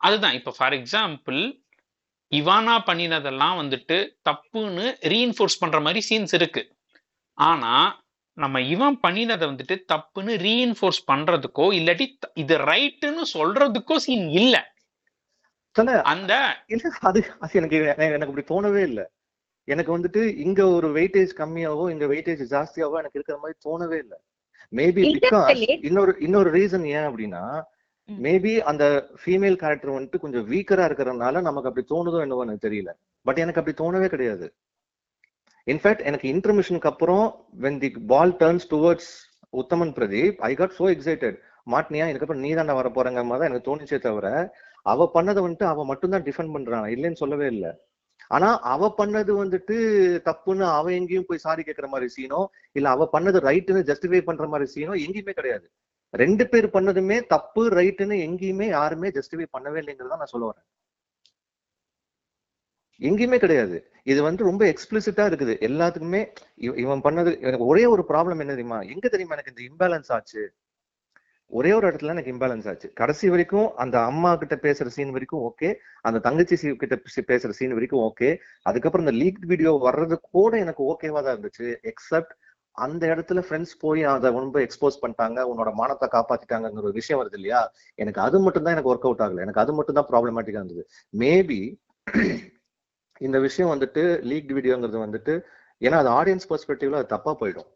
அதுதான் 0.00 0.36
இப்ப 0.38 0.52
ஃபார் 0.56 0.76
எக்ஸாம்பிள் 0.78 1.40
இவானா 2.32 2.74
பண்ணினதெல்லாம் 2.86 3.56
வந்துட்டு 3.60 3.96
தப்புன்னு 4.28 4.86
ரீஇன்ஃபோர்ஸ் 5.08 5.60
பண்ற 5.60 5.78
மாதிரி 5.80 6.00
சீன்ஸ் 6.08 6.34
இருக்கு 6.34 6.62
ஆனா 7.38 7.72
நம்ம 8.38 8.60
இவன் 8.68 8.96
பண்ணினதை 9.02 9.46
வந்துட்டு 9.48 9.76
தப்புன்னு 9.92 10.32
ரீஇன்ஃபோர்ஸ் 10.38 11.00
பண்றதுக்கோ 11.06 11.66
இல்லாட்டி 11.72 12.06
இது 12.34 12.56
ரைட்டுன்னு 12.64 13.22
சொல்றதுக்கோ 13.34 13.96
சீன் 13.98 14.28
இல்ல 14.32 14.56
அந்த 16.04 16.32
இல்ல 16.68 16.90
அது 17.00 17.20
அது 17.38 17.52
எனக்கு 17.54 17.78
எனக்கு 17.96 18.28
அப்படி 18.28 18.46
தோணவே 18.48 18.82
இல்ல 18.82 19.00
எனக்கு 19.68 19.90
வந்துட்டு 19.96 20.20
இங்க 20.36 20.60
ஒரு 20.68 20.88
வெயிட்டேஜ் 20.92 21.32
கம்மியாவோ 21.36 21.90
இங்க 21.90 22.06
வெயிட்டேஜ் 22.06 22.42
ஜாஸ்தியாவோ 22.52 22.98
எனக்கு 22.98 23.18
இருக்கிற 23.18 23.38
மாதிரி 23.38 23.58
தோணவே 23.66 23.98
இல்ல 23.98 24.14
மேபி 24.72 25.02
பிகாஸ். 25.16 25.50
இன்னொரு 25.82 26.12
இன்னொரு 26.18 26.50
ரீசன் 26.50 26.86
ஏன் 26.88 27.06
அப்படின்னா. 27.08 27.42
மேபி 28.08 28.52
அந்த 28.70 28.84
ஃபீமேல் 29.22 29.58
கேரக்டர் 29.62 29.94
வந்துட்டு 29.96 30.22
கொஞ்சம் 30.22 30.46
வீக்கரா 30.50 30.84
இருக்கிறதுனால 30.88 31.40
நமக்கு 31.48 31.68
அப்படி 31.70 31.84
தோணுதோ 31.90 32.20
என்னவோ 32.24 32.44
எனக்கு 32.46 32.66
தெரியல. 32.68 32.90
பட் 33.26 33.40
எனக்கு 33.44 33.60
அப்படி 33.60 33.76
தோணவே 33.82 34.08
கிடையாது. 34.14 34.46
இன்ஃபேக்ட் 35.66 36.06
எனக்கு 36.10 36.26
இன்டர்மிஷனுக்கு 36.34 36.90
அப்புறம் 36.92 37.26
when 37.64 37.80
the 37.82 37.90
ball 38.12 38.32
turns 38.42 38.66
towards 38.70 39.10
Uthaman 39.52 39.92
Pradeep 39.98 40.38
I 40.48 40.52
got 40.60 40.76
so 40.78 40.86
excited 40.94 41.36
மாட்னியா 41.74 42.04
இதுக்கப்புறம் 42.10 42.44
நீ 42.44 42.50
தானே 42.58 42.74
வர 42.78 42.88
போறங்க 42.96 43.22
மாதிரி 43.24 43.40
தான் 43.40 43.50
எனக்கு 43.50 43.68
தோணுச்சே 43.68 43.98
தவிர 44.06 44.26
அவ 44.86 45.06
பண்ணதை 45.16 45.40
வந்துட்டு 45.44 45.66
அவ 45.72 45.84
மட்டும்தான் 45.90 46.24
டிஃபெண்ட் 46.28 46.54
பண்றான்? 46.54 46.86
இல்லைன்னு 46.94 47.20
சொல்லவே 47.22 47.46
இல்லை. 47.54 47.70
ஆனா 48.30 48.48
அவ 48.72 48.88
பண்ணது 49.00 49.32
வந்துட்டு 49.42 49.76
தப்புன்னு 50.28 50.64
அவ 50.78 50.86
எங்கேயும் 50.98 51.28
போய் 51.28 51.44
சாரி 51.44 51.62
கேட்கற 51.68 51.86
மாதிரி 51.92 52.08
சீனோ 52.16 52.40
இல்ல 52.78 52.88
அவ 52.96 53.08
பண்ணது 53.12 53.38
ரைட்டுன்னு 53.48 53.82
ஜஸ்டிஃபை 53.90 54.22
பண்ற 54.28 54.46
மாதிரி 54.54 54.66
சீனோ 54.74 54.94
எங்கேயுமே 55.04 55.34
கிடையாது. 55.40 55.66
ரெண்டு 56.14 56.44
பேர் 56.48 56.66
பண்ணதுமே 56.74 57.16
தப்பு 57.34 57.62
ரைட்டுன்னு 57.78 58.16
எங்கேயுமே 58.26 58.66
யாருமே 58.78 59.08
ஜஸ்டிஃபை 59.18 59.46
பண்ணவே 59.56 59.80
இல்லைங்கிறத 59.82 60.20
நான் 60.22 60.34
சொல்ல 60.34 60.46
வரேன். 60.50 60.66
எங்கேயுமே 63.00 63.38
கிடையாது. 63.42 63.76
இது 64.12 64.20
வந்து 64.28 64.42
ரொம்ப 64.50 64.62
எக்ஸ்பிளிசிட்டா 64.72 65.24
இருக்குது. 65.30 65.54
எல்லாத்துக்குமே 65.68 66.22
இவன் 66.84 67.04
பண்ணது 67.04 67.32
ஒரே 67.70 67.84
ஒரு 67.94 68.02
ப்ராப்ளம் 68.08 68.40
என்ன 68.44 68.54
தெரியுமா? 68.56 68.78
எங்க 68.94 69.06
தெரியுமா 69.08 69.36
எனக்கு 69.36 69.52
இந்த 69.54 69.62
இம்பேலன்ஸ் 69.70 70.10
ஆச்சு? 70.16 70.42
ஒரே 71.52 71.70
ஒரு 71.76 71.84
இடத்துல 71.90 72.14
எனக்கு 72.14 72.32
இம்பேலன்ஸ் 72.32 72.66
ஆச்சு. 72.70 72.88
கடைசி 73.00 73.26
வரைக்கும் 73.32 73.68
அந்த 73.82 73.96
அம்மா 74.10 74.30
கிட்ட 74.40 74.56
பேசுற 74.64 74.88
சீன் 74.96 75.14
வரைக்கும் 75.16 75.44
ஓகே 75.48 75.68
அந்த 76.08 76.18
தங்கச்சி 76.26 76.56
கிட்ட 76.82 76.96
பேசுற 77.30 77.50
சீன் 77.58 77.76
வரைக்கும் 77.76 78.02
ஓகே 78.08 78.28
அதுக்கப்புறம் 78.70 79.06
இந்த 79.06 79.16
லீக் 79.20 79.40
வீடியோ 79.52 79.72
வர்றது 79.86 80.18
கூட 80.32 80.52
எனக்கு 80.64 80.82
ஓகேவா 80.92 81.22
தான் 81.22 81.34
இருந்துச்சு 81.36 81.68
எக்ஸப்ட் 81.92 82.34
அந்த 82.78 83.02
இடத்துல 83.12 83.40
ஃப்ரெண்ட்ஸ் 83.46 83.74
போய் 83.80 84.02
அதை 84.10 84.30
ரொம்ப 84.38 84.58
எக்ஸ்போஸ் 84.66 85.00
பண்ணிட்டாங்க 85.02 85.38
உன்னோட 85.50 85.70
மானத்தை 85.74 86.06
காப்பாத்திட்டாங்கிற 86.14 86.82
ஒரு 86.82 86.98
விஷயம் 87.00 87.20
வருது 87.20 87.38
இல்லையா? 87.40 87.60
எனக்கு 87.98 88.20
அது 88.26 88.38
மட்டும் 88.44 88.64
தான் 88.64 88.74
எனக்கு 88.76 88.92
ஒர்க் 88.92 89.08
அவுட் 89.08 89.24
ஆகல. 89.26 89.42
எனக்கு 89.46 89.62
அது 89.64 89.74
மட்டும் 89.78 89.98
தான் 89.98 90.08
ப்ராப்ளமேட்டிக்கா 90.10 90.62
இருந்தது. 90.62 90.84
மேபி 91.14 91.60
இந்த 93.20 93.36
விஷயம் 93.44 93.72
வந்துட்டு 93.72 94.02
லீக் 94.30 94.52
வீடியோங்கிறது 94.56 94.98
வந்துட்டு 95.04 95.34
ஏன்னா 95.82 95.96
அது 96.02 96.10
ஆடியன்ஸ் 96.18 96.46
பெர்ஸ்பெக்டிவ்ல 96.50 97.00
அது 97.00 97.08
தப்பா 97.14 97.32
போயிடும். 97.40 97.68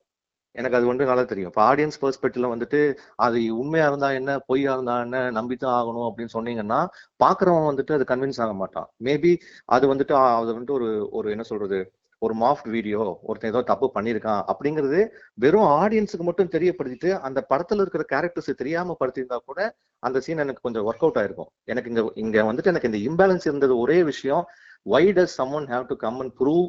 எனக்கு 0.54 0.76
அது 0.78 0.86
வந்து 0.90 1.04
நல்லா 1.10 1.24
தெரியும். 1.24 1.50
இப்போ 1.52 1.62
ஆடியன்ஸ் 1.68 1.98
பெர்ஸ்பெக்டிவ்ல 2.02 2.48
வந்துட்டு 2.52 2.80
அது 3.18 3.38
உண்மையா 3.60 3.86
இருந்தா 3.90 4.08
என்ன 4.18 4.32
பொய்யா 4.48 4.72
இருந்தா 4.76 4.94
என்ன 5.06 5.18
நம்பித்தான் 5.38 5.76
ஆகணும் 5.78 6.06
அப்படின்னு 6.08 6.34
சொன்னீங்கன்னா 6.36 6.80
பாக்குறவன் 7.20 7.68
வந்துட்டு 7.70 7.96
அது 7.98 8.06
கன்வின்ஸ் 8.12 8.40
ஆக 8.44 8.54
மாட்டான். 8.54 8.88
மேபி 9.06 9.32
அது 9.68 9.84
வந்துட்டு 9.92 10.14
அது 10.40 10.50
வந்துட்டு 10.54 10.76
ஒரு 10.80 10.88
ஒரு 11.12 11.28
என்ன 11.34 11.46
சொல்றது 11.50 11.80
ஒரு 12.22 12.34
மாஃப்ட் 12.42 12.68
வீடியோ 12.68 13.00
ஒருத்தன் 13.28 13.52
ஏதோ 13.52 13.62
தப்பு 13.70 13.86
பண்ணியிருக்கான் 13.94 14.42
அப்படிங்கிறது 14.52 15.00
வெறும் 15.44 15.68
ஆடியன்ஸுக்கு 15.80 16.26
மட்டும் 16.28 16.52
தெரியப்படுத்திட்டு 16.56 17.10
அந்த 17.20 17.46
படத்துல 17.50 17.84
இருக்கிற 17.84 18.04
கேரக்டர்ஸ் 18.12 18.50
தெரியாம 18.60 18.96
படுத்தியிருந்தா 19.00 19.38
கூட 19.50 19.60
அந்த 20.02 20.20
சீன் 20.20 20.42
எனக்கு 20.44 20.60
கொஞ்சம் 20.60 20.86
ஒர்க் 20.88 21.04
அவுட் 21.06 21.18
ஆயிருக்கும். 21.22 21.50
எனக்கு 21.64 21.90
இங்க 21.90 22.02
இங்க 22.14 22.42
வந்துட்டு 22.42 22.70
எனக்கு 22.72 22.90
இந்த 22.90 23.00
இம்பேலன்ஸ் 23.08 23.48
இருந்தது 23.50 23.78
ஒரே 23.78 23.98
விஷயம் 24.04 24.44
why 24.86 25.02
does 25.18 25.30
someone 25.40 25.66
have 25.72 25.84
to 25.88 25.96
come 26.04 26.16
and 26.20 26.30
prove 26.40 26.64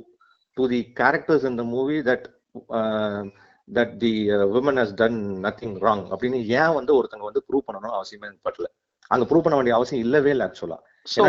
to 0.57 0.63
the 0.73 0.81
characters 0.99 1.43
in 1.43 1.55
the 1.57 1.65
movie 1.75 2.01
that 2.01 2.23
uh, 2.69 3.21
that 3.67 3.91
the 4.03 4.11
uh, 4.31 4.45
woman 4.55 4.75
has 4.81 4.91
done 5.03 5.15
nothing 5.47 5.73
wrong 5.83 6.01
அப்படின்னு 6.11 6.39
ஏன் 6.59 6.75
வந்து 6.79 6.93
ஒருத்தங்க 6.99 7.25
வந்து 7.29 7.43
ப்ரூவ் 7.47 7.65
பண்ணணும் 7.67 7.95
அவசியமே 7.99 8.29
படல. 8.47 8.67
அங்க 9.11 9.25
ப்ரூவ் 9.29 9.45
பண்ண 9.45 9.55
வேண்டிய 9.55 9.75
அவசியம் 9.75 10.03
இல்லவே 10.05 10.31
இல்லை 10.35 10.45
ஆக்சுவலா 10.49 10.77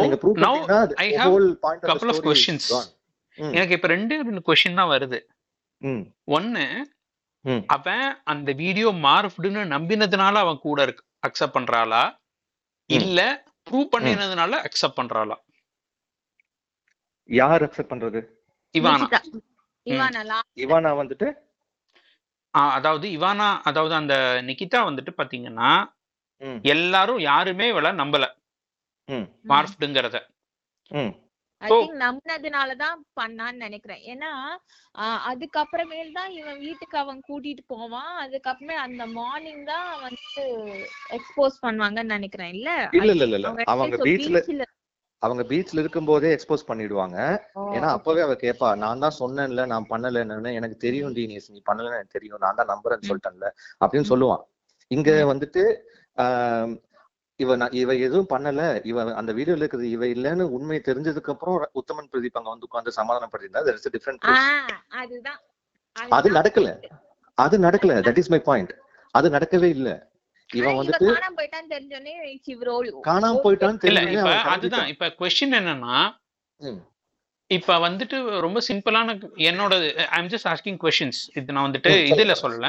நீங்க 0.03 0.19
ப்ரூவ் 0.23 0.37
பண்ணீங்கன்னா 0.43 0.81
எனக்கு 3.57 3.75
இப்ப 3.75 3.89
ரெண்டு 3.89 4.15
ரெண்டு 4.23 4.43
கொஸ்டின் 4.49 4.75
தான் 4.75 4.93
வருது. 4.93 5.19
ஒன்னு. 6.29 6.65
அவன் 7.69 8.05
அந்த 8.25 8.53
வீடியோ 8.53 8.91
மார்ஃப்டுன்னு 9.07 9.63
நம்பினதுனால 9.73 10.35
அவன் 10.35 10.59
கூட 10.59 10.83
இருக்கு 10.83 11.05
அக்செப்ட் 11.27 11.57
பண்றாளா. 11.57 12.03
இல்ல 12.91 13.21
ப்ரூவ் 13.67 13.93
பண்ணினதுனால 13.95 14.53
அக்செப்ட் 14.67 14.99
பண்றாளா? 15.01 15.37
யார் 17.29 17.63
அக்செப்ட் 17.63 17.93
பண்றது? 17.93 18.21
இவானா. 18.75 19.07
இவானா 20.57 20.91
வந்துட்டு? 21.01 21.29
அதாவது 22.75 23.07
இவானா 23.09 23.47
அதாவது 23.63 23.95
அந்த 23.95 24.15
நிகிதா 24.43 24.81
வந்துட்டு 24.89 25.13
பாத்தீங்கன்னா 25.17 25.71
எல்லாரும் 26.75 27.21
யாருமே 27.21 27.67
இவள 27.73 27.93
நம்பல. 28.03 28.25
மார்ஃப்டுங்கிறத. 29.45 30.17
ஐ 31.65 31.71
திங்க் 31.73 31.97
நம்பினதுனாலதான் 32.03 32.99
பண்ணான்னு 33.21 33.65
நினைக்கிறேன். 33.65 34.03
ஏன்னா 34.13 34.31
ஆஹ் 34.95 35.21
அதுக்கப்புறமேல் 35.31 36.13
தான் 36.13 36.31
இவன் 36.33 36.59
வீட்டுக்கு 36.59 36.99
அவன் 36.99 37.21
கூட்டிட்டு 37.29 37.65
போவான். 37.67 38.13
அதுக்கப்புறமே 38.25 38.77
அந்த 38.85 39.05
மார்னிங் 39.15 39.65
தான் 39.65 39.89
வந்து 40.01 40.45
எக்ஸ்போஸ் 41.11 41.59
பண்ணுவாங்கன்னு 41.63 42.17
நினைக்கிறேன். 42.17 42.53
இல்ல? 42.57 42.71
இல்ல 43.01 43.13
இல்ல 43.19 43.27
இல்ல 43.33 43.51
அவங்க 43.75 43.99
பீச்ல 44.05 44.41
அவங்க 45.23 45.43
பீச்ல 45.43 45.81
இருக்கும் 45.81 46.09
போதே 46.09 46.31
எக்ஸ்போஸ் 46.33 46.67
பண்ணிடுவாங்க. 46.69 47.19
ஏன்னா 47.75 47.89
அப்பவே 47.97 48.21
அவ 48.21 48.35
கேப்பா 48.41 48.69
நான் 48.77 49.03
தான் 49.05 49.19
சொன்னேன்ல 49.21 49.63
நான் 49.67 49.87
பண்ணலன்னு 49.91 50.51
எனக்கு 50.53 50.77
தெரியும் 50.79 51.15
டீனியஸ் 51.19 51.51
நீ 51.51 51.61
பண்ணலன்னு 51.71 51.99
எனக்கு 51.99 52.17
தெரியும். 52.19 52.43
நான் 52.43 52.59
தான் 52.61 52.71
நம்புறேன்னு. 52.73 53.09
சொல்லிட்டேன்ல 53.09 53.49
அப்படின்னு. 53.81 54.11
சொல்லுவான். 54.13 54.43
இங்க. 54.91 55.11
வந்துட்டு 55.31 55.63
ஆம், 56.17 56.73
இவ 57.41 57.57
நான் 57.57 57.73
இவ 57.73 57.95
எதுவும் 57.99 58.29
பண்ணல. 58.31 58.61
இவ 58.85 59.15
அந்த 59.15 59.33
வீடியோல 59.33 59.63
இருக்கிறது 59.63 59.91
இவ 59.91 60.07
இல்லைன்னு 60.07 60.45
உண்மை 60.57 60.79
தெரிஞ்சதுக்கு 60.85 61.31
அப்புறம் 61.31 61.57
உத்தமன் 61.75 62.11
பிரதீப் 62.13 62.39
அங்க 62.39 62.49
வந்து 62.49 62.67
உட்கார்ந்து 62.67 62.93
சமாதானப்படுத்திருந்தா 62.97 63.63
case. 64.25 64.29
ஆஹ் 64.35 64.75
அதுதான். 65.01 65.41
அது 66.11 66.29
நடக்கல. 66.31 66.69
அது 67.39 67.59
நடக்கல. 67.59 67.93
தட் 68.07 68.19
இஸ் 68.19 68.31
மை 68.31 68.41
பாயிண்ட் 68.41 68.73
அது 69.15 69.29
நடக்கவே 69.31 69.69
இல்ல. 69.69 69.89
இவன் 70.51 70.71
இவ 70.71 70.79
வந்துட்டு 70.81 71.07
காணாம 71.11 71.35
போயிட்டான்னு 71.37 71.71
தெரிஞ்சோடனே 71.71 72.15
இவரோட 72.47 72.91
காணாம 73.05 73.37
இப்ப 73.37 74.23
அவன் 74.25 74.53
அதுதான். 74.55 74.87
இப்ப 74.87 75.07
கொஸ்டின் 75.19 75.57
என்னன்னா. 75.61 75.97
இப்ப 77.51 77.79
வந்துட்டு 77.89 78.17
ரொம்ப 78.41 78.61
சிம்பிளான 78.69 79.15
என்னோட 79.45 79.75
ஐம் 80.11 80.29
ஜஸ்ட் 80.29 80.49
ஆஸ்கிங் 80.53 80.79
கொஸ்டின்ஸ் 80.85 81.21
இது 81.35 81.53
நான் 81.53 81.67
வந்துட்டு 81.69 81.93
இதுல. 82.13 82.35
சொல்லல. 82.43 82.69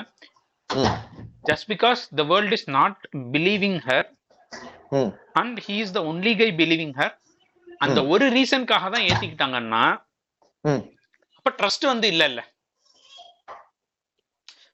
Just 1.45 1.67
because 1.67 2.01
the 2.15 2.23
world 2.23 2.51
is 2.51 2.69
not 2.69 2.97
believing 3.31 3.79
her 3.87 4.07
and 5.41 5.57
he 5.67 5.75
is 5.83 5.93
the 5.97 6.01
only 6.11 6.33
guy 6.41 6.49
believing 6.61 6.95
her 7.01 7.13
அந்த. 7.85 7.99
ஒரு 8.13 8.25
ரீசனுக்காக 8.37 8.89
தான் 8.95 9.05
ஏத்திக்கிட்டாங்கன்னா. 9.09 9.85
அப்ப 11.37 11.51
ட்ரஸ்ட் 11.61 11.85
வந்து 11.93 12.09
இல்ல 12.13 12.25
இல்ல 12.31 12.41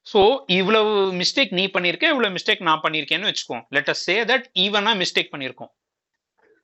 சோ 0.08 0.22
இவ்வளவு 0.60 0.92
மிஸ்டேக் 1.20 1.52
நீ 1.60 1.64
பண்ணிருக்க 1.76 2.06
இவ்வளவு 2.14 2.36
மிஸ்டேக் 2.38 2.68
நான் 2.70 2.82
பண்ணிருக்கேன்னு 2.86 3.30
வச்சுக்கோ. 3.30 3.58
லெட் 3.76 3.90
அஸ் 3.94 4.04
சே 4.08 4.16
தட் 4.32 4.46
ஈவனா 4.64 4.94
மிஸ்டேக் 5.02 5.32
பண்ணிருக்கோம். 5.34 5.72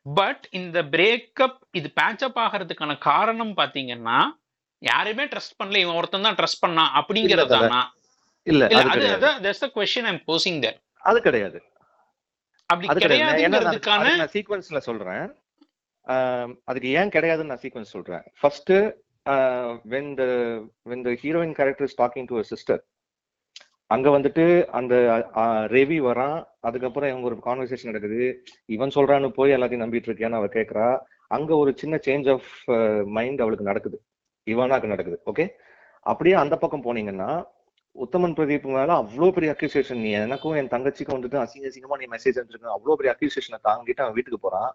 பட் 0.06 0.44
இந்த 0.60 0.78
பிரேக்கப் 0.94 1.58
இது 1.80 1.88
பேட்சப் 2.00 2.40
ஆகிறதுக்கான 2.46 2.96
காரணம் 3.10 3.54
பாத்தீங்கன்னா 3.62 4.18
யாரையுமே 4.82 5.26
ட்ரஸ்ட் 5.32 5.58
பண்ணல. 5.60 5.82
இவன் 5.84 5.98
ஒருத்தன் 6.00 6.28
தான் 6.28 6.38
ட்ரஸ்ட் 6.40 6.64
பண்ணான் 6.66 6.92
அப்படிங்கிறது 7.00 7.56
இல்ல, 8.48 8.66
அது 9.38 9.70
கொஸ்டின் 9.78 10.10
ஐம் 10.12 10.22
போசிங் 10.30 10.60
தட் 10.66 10.80
அது 11.10 11.18
கிடையாது. 11.28 11.60
அப்படி 12.72 12.88
கிடையாதுங்கிறதுக்கான 13.06 14.26
சீக்வன்ஸ்ல 14.36 14.80
சொல்றேன். 14.88 15.26
அதுக்கு 16.70 16.90
ஏன் 17.00 17.14
கிடையாதுன்னு 17.16 17.52
நான் 17.52 17.64
சீக்வன்ஸ் 17.64 17.96
சொல்றேன். 17.96 18.24
First 18.42 18.74
when 19.94 20.12
the 20.20 20.24
when 20.92 21.04
the 21.08 21.12
heroine 21.24 21.56
character 21.60 21.88
is 21.90 22.00
talking 22.02 22.30
to 22.32 22.42
sister 22.52 22.82
அங்க 23.96 24.08
வந்துட்டு 24.16 24.46
அந்த 24.80 24.94
ரெவி 25.76 25.98
வரான். 26.08 26.40
அதுக்கப்புறம் 26.68 27.12
இவங்க 27.12 27.28
ஒரு 27.30 27.38
கான்வர்சேஷன் 27.46 27.90
நடக்குது. 27.92 28.26
இவன் 28.76 28.96
சொல்றான்னு 28.96 29.30
போய் 29.38 29.56
எல்லாத்தையும் 29.58 29.84
நம்பிட்டு 29.84 30.10
இருக்கியான்னு 30.10 30.40
அவ 30.40 30.50
கேக்குறா. 30.56 30.88
அங்க 31.36 31.52
ஒரு 31.62 31.72
சின்ன 31.82 31.96
சேஞ்ச் 32.08 32.28
ஆஃப் 32.34 32.50
மைண்ட் 33.18 33.44
அவளுக்கு 33.44 33.70
நடக்குது. 33.70 33.98
இவனாக்கு 34.48 34.92
நடக்குது. 34.94 35.20
ஓகே 35.32 35.46
அப்படியே 36.12 36.36
அந்த 36.44 36.56
பக்கம் 36.64 36.86
போனீங்கன்னா 36.88 37.32
உத்தமன் 38.04 38.36
பிரதீப் 38.38 38.66
மேல 38.78 38.90
அவ்வளவு 39.02 39.36
பெரிய 39.36 39.52
அக்யூசியேஷன் 39.54 40.02
நீ 40.06 40.10
எனக்கும் 40.18 40.58
என் 40.60 40.72
தங்கச்சிக்கும் 40.74 41.18
வந்துட்டு 41.18 41.38
அசிங்க 41.44 41.70
அசிங்கமா 41.70 41.98
நீ 42.02 42.08
மெசேஜ் 42.14 42.38
அனுப்பிச்சிருக்க 42.40 42.76
அவ்வளவு 42.78 42.98
பெரிய 43.00 43.12
அக்யூசியேஷனை 43.14 43.60
தாங்கிட்டு 43.68 44.04
அவன் 44.06 44.18
வீட்டுக்கு 44.18 44.40
போறான். 44.40 44.70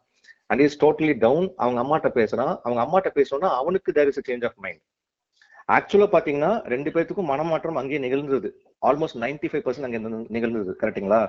அண்ட் 0.50 0.62
இஸ் 0.66 0.78
டோட்டலி 0.84 1.14
டவுன் 1.18 1.46
அவங்க 1.64 1.78
அம்மாட்ட 1.84 2.10
பேசுறான். 2.18 2.54
அவங்க 2.64 2.80
அம்மாட்ட 2.86 3.10
பேசணும்னா 3.18 3.50
அவனுக்கு 3.60 3.92
there 3.98 4.10
is 4.12 4.22
change 4.30 4.46
of 4.48 4.58
mind 4.64 4.82
ஆக்சுவலா 5.76 6.08
பாத்தீங்கன்னா 6.14 6.52
ரெண்டு 6.74 6.90
பேர்த்துக்கும் 6.90 7.30
மனமாற்றம் 7.32 7.78
அங்கேயே 7.80 8.00
நிகழ்ந்தது. 8.06 8.48
ஆல்மோஸ்ட் 8.88 9.20
நைன்டி 9.24 9.48
ஃபைவ் 9.50 9.64
பர்சன்ட் 9.66 9.88
அங்கே 9.88 10.00
நிகழ்ந்தது. 10.36 10.72
கரெக்ட்டுங்களா 10.82 11.22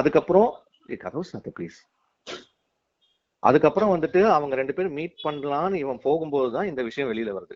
அதுக்கப்புறம் 0.00 0.50
கதவு 1.04 1.24
ப்ளீஸ் 1.58 1.78
அதுக்கப்புறம் 3.48 3.92
வந்துட்டு 3.94 4.20
அவங்க 4.36 4.54
ரெண்டு 4.60 4.74
பேரும் 4.74 4.96
மீட் 4.98 5.20
பண்ணலான்னு 5.24 5.76
இவன் 5.84 6.00
போகும்போது 6.06 6.48
தான் 6.56 6.68
இந்த 6.70 6.82
விஷயம் 6.88 7.10
வெளியில 7.10 7.30
வருது. 7.36 7.54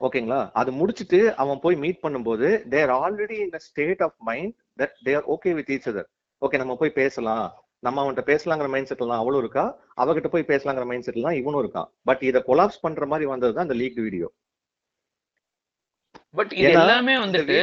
ஓகேங்களா? 0.00 0.40
அது 0.54 0.70
முடிச்சிட்டு 0.72 1.18
அவன் 1.36 1.60
போய் 1.60 1.76
மீட் 1.76 2.02
பண்ணும்போது 2.02 2.46
they're 2.68 2.90
already 2.96 3.36
in 3.42 3.62
state 3.66 4.02
of 4.02 4.16
mind 4.26 4.52
that 4.78 4.96
they're 5.02 5.24
okay 5.32 5.52
with 5.56 5.72
each 5.74 5.88
other 5.90 6.08
okay 6.42 6.58
நம்ம 6.58 6.74
போய் 6.76 6.98
பேசலாம். 6.98 7.46
நம்ம 7.82 8.00
அவன்கிட்ட 8.02 8.24
பேசலாங்கிற 8.28 8.68
மைண்ட் 8.70 8.90
செட்லாம் 8.90 9.22
அவளும் 9.22 9.42
இருக்கா? 9.42 9.64
அவகிட்ட 9.96 10.28
போய் 10.30 10.48
பேசலாங்கிற 10.48 10.84
மைண்ட் 10.86 11.06
செட்லாம் 11.08 11.38
இவனும் 11.38 11.62
இருக்கான் 11.62 11.88
பட் 12.06 12.22
இதை 12.22 12.40
கொலாப்ஸ் 12.46 12.82
பண்ற 12.84 13.06
மாதிரி 13.06 13.26
வந்தது 13.30 13.52
தான் 13.52 13.66
இந்த 13.68 13.78
லீக் 13.80 13.98
வீடியோ 14.02 14.28
பட் 16.34 16.52
இது 16.54 16.70
எல்லாமே 16.78 17.14
வந்துட்டு 17.22 17.58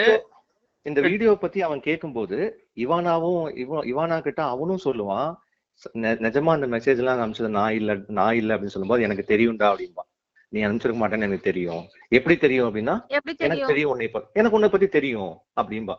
இந்த 0.86 1.00
வீடியோ 1.06 1.32
பத்தி 1.38 1.60
அவன் 1.62 1.82
கேட்கும்போது 1.82 2.38
இவானாவும் 2.78 3.44
இவ 3.62 3.84
இவானா 3.90 4.18
கிட்ட 4.22 4.42
அவனும் 4.54 4.82
சொல்லுவான் 4.86 5.30
"ச- 5.84 5.94
நெ- 6.02 6.20
நிஜமா 6.26 6.52
அந்த 6.54 6.68
மெசேஜ் 6.74 7.00
எல்லாம் 7.02 7.22
அனுப்பிச்சது 7.22 7.52
நான் 7.54 7.76
இல்ல 7.76 7.92
நான் 8.18 8.36
இல்ல 8.36 8.56
அப்படின்னு 8.56 8.76
சொல்லும்போது 8.76 9.06
எனக்கு 9.06 9.24
தெரியும்டா 9.30 9.68
அப்படின்பா 9.70 10.04
நீ 10.52 10.60
அனுப்பிச்சிருக்க 10.64 11.02
மாட்டேன்னு 11.02 11.28
எனக்கு 11.28 11.48
தெரியும். 11.48 11.84
எப்படி 12.18 12.36
தெரியும் 12.46 12.68
அப்படின்னா 12.70 12.96
எனக்கு 13.16 13.72
தெரியும்? 13.72 13.92
உன்னை 13.94 14.08
எனக்கு 14.40 14.58
உன்னை 14.58 14.70
பத்தி 14.74 14.88
தெரியும் 14.98 15.34
அப்படின்பா 15.62 15.96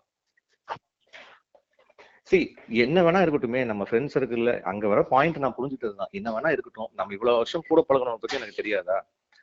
சி 2.31 2.39
என்ன 2.85 2.99
வேணா 3.07 3.21
இருக்கட்டுமே 3.25 3.61
நம்ம 3.71 3.83
ஃப்ரெண்ட்ஸ் 3.89 4.17
இருக்குல்ல 4.19 4.53
அங்க 4.71 4.85
வர 4.93 5.01
பாயிண்ட் 5.11 5.43
நான் 5.45 5.57
புரிஞ்சுட்டது 5.57 5.97
தான். 5.99 6.11
என்ன 6.19 6.29
வேணா 6.35 6.51
இருக்கட்டும். 6.55 6.91
நம்ம 6.99 7.13
இவ்வளவு 7.17 7.41
வருஷம் 7.41 7.65
கூட 7.69 7.81
பழகணும் 7.89 8.23
பத்தி 8.23 8.39
எனக்கு 8.39 8.61
தெரியாதா? 8.61 8.97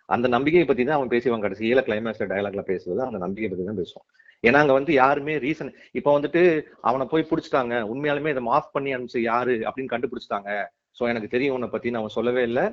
அந்த 0.10 0.28
நம்பிக்கையை 0.36 0.66
பத்தி 0.68 0.84
தான் 0.86 0.98
அவன் 0.98 1.12
பேசுவான் 1.14 1.44
கடைசியில 1.44 1.82
கிளைமேக்ஸ்ல 1.88 2.28
டயலாக்ல 2.32 2.64
பேசுறது 2.72 3.02
அந்த 3.08 3.20
நம்பிக்கை 3.26 3.50
பத்தி 3.52 3.66
தான் 3.70 3.80
பேசுவான். 3.82 4.08
ஏன்னா 4.48 4.62
அங்க 4.64 4.74
வந்து 4.80 4.92
யாருமே 4.94 5.34
ரீசன் 5.46 5.72
இப்ப 6.00 6.20
வந்துட்டு 6.20 6.42
அவனை 6.90 7.06
போய் 7.12 7.30
புடிச்சிட்டாங்க. 7.32 7.76
உண்மையாலுமே 7.92 8.34
இதை 8.36 8.44
மாஃப் 8.52 8.74
பண்ணி 8.76 8.92
அனுப்பிச்சு 8.96 9.22
யாரு 9.32 9.56
அப்படின்னு 9.68 9.94
கண்டுபிடிச்சிட்டாங்க. 9.94 10.50
சோ 11.00 11.04
எனக்கு 11.12 11.34
தெரியும் 11.36 11.56
உன்னை 11.58 11.70
பத்தி 11.76 11.94
அவன் 12.02 12.16
சொல்லவே 12.18 12.44
இல்லை. 12.50 12.66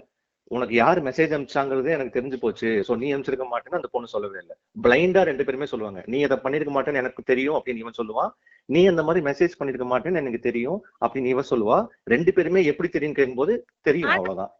உனக்கு 0.56 0.74
யார் 0.74 0.98
மெசேஜ் 1.06 1.32
அனுப்பிச்சாங்கிறதே 1.34 1.94
எனக்கு 1.96 2.16
தெரிஞ்சு 2.16 2.38
போச்சு. 2.42 2.68
சோ 2.86 2.92
நீ 3.00 3.08
அனுப்பிச்சிருக்க 3.12 3.46
மாட்டேன்னு 3.50 3.78
அந்த 3.80 3.90
பொண்ணு 3.94 4.12
சொல்லவே 4.12 4.38
இல்லை. 4.42 4.54
பிளைண்டா 4.84 5.22
ரெண்டு 5.30 5.46
பேருமே 5.46 5.66
சொல்லுவாங்க. 5.72 6.00
நீ 6.12 6.20
அதை 6.26 6.36
பண்ணிருக்க 6.44 6.72
மாட்டேன்னு 6.76 7.02
எனக்கு 7.02 7.24
தெரியும் 7.32 7.56
அப்படின்னு 7.58 7.82
இவன் 7.84 7.98
சொல்லுவான் 8.00 8.32
நீ 8.68 8.80
அந்த 8.92 9.02
மாதிரி 9.08 9.20
மெசேஜ் 9.28 9.58
பண்ணிருக்க 9.58 9.86
மாட்டேன்னு 9.92 10.22
எனக்கு 10.22 10.40
தெரியும் 10.48 10.80
அப்படின்னு 11.02 11.34
இவ 11.34 11.44
சொல்லுவா. 11.52 11.78
ரெண்டு 12.14 12.32
பேருமே 12.38 12.62
எப்படி 12.72 12.90
தெரியும் 12.96 13.18
கேட்கும்போது 13.18 13.54
தெரியும் 13.88 14.14
அவ்வளவுதான். 14.16 14.52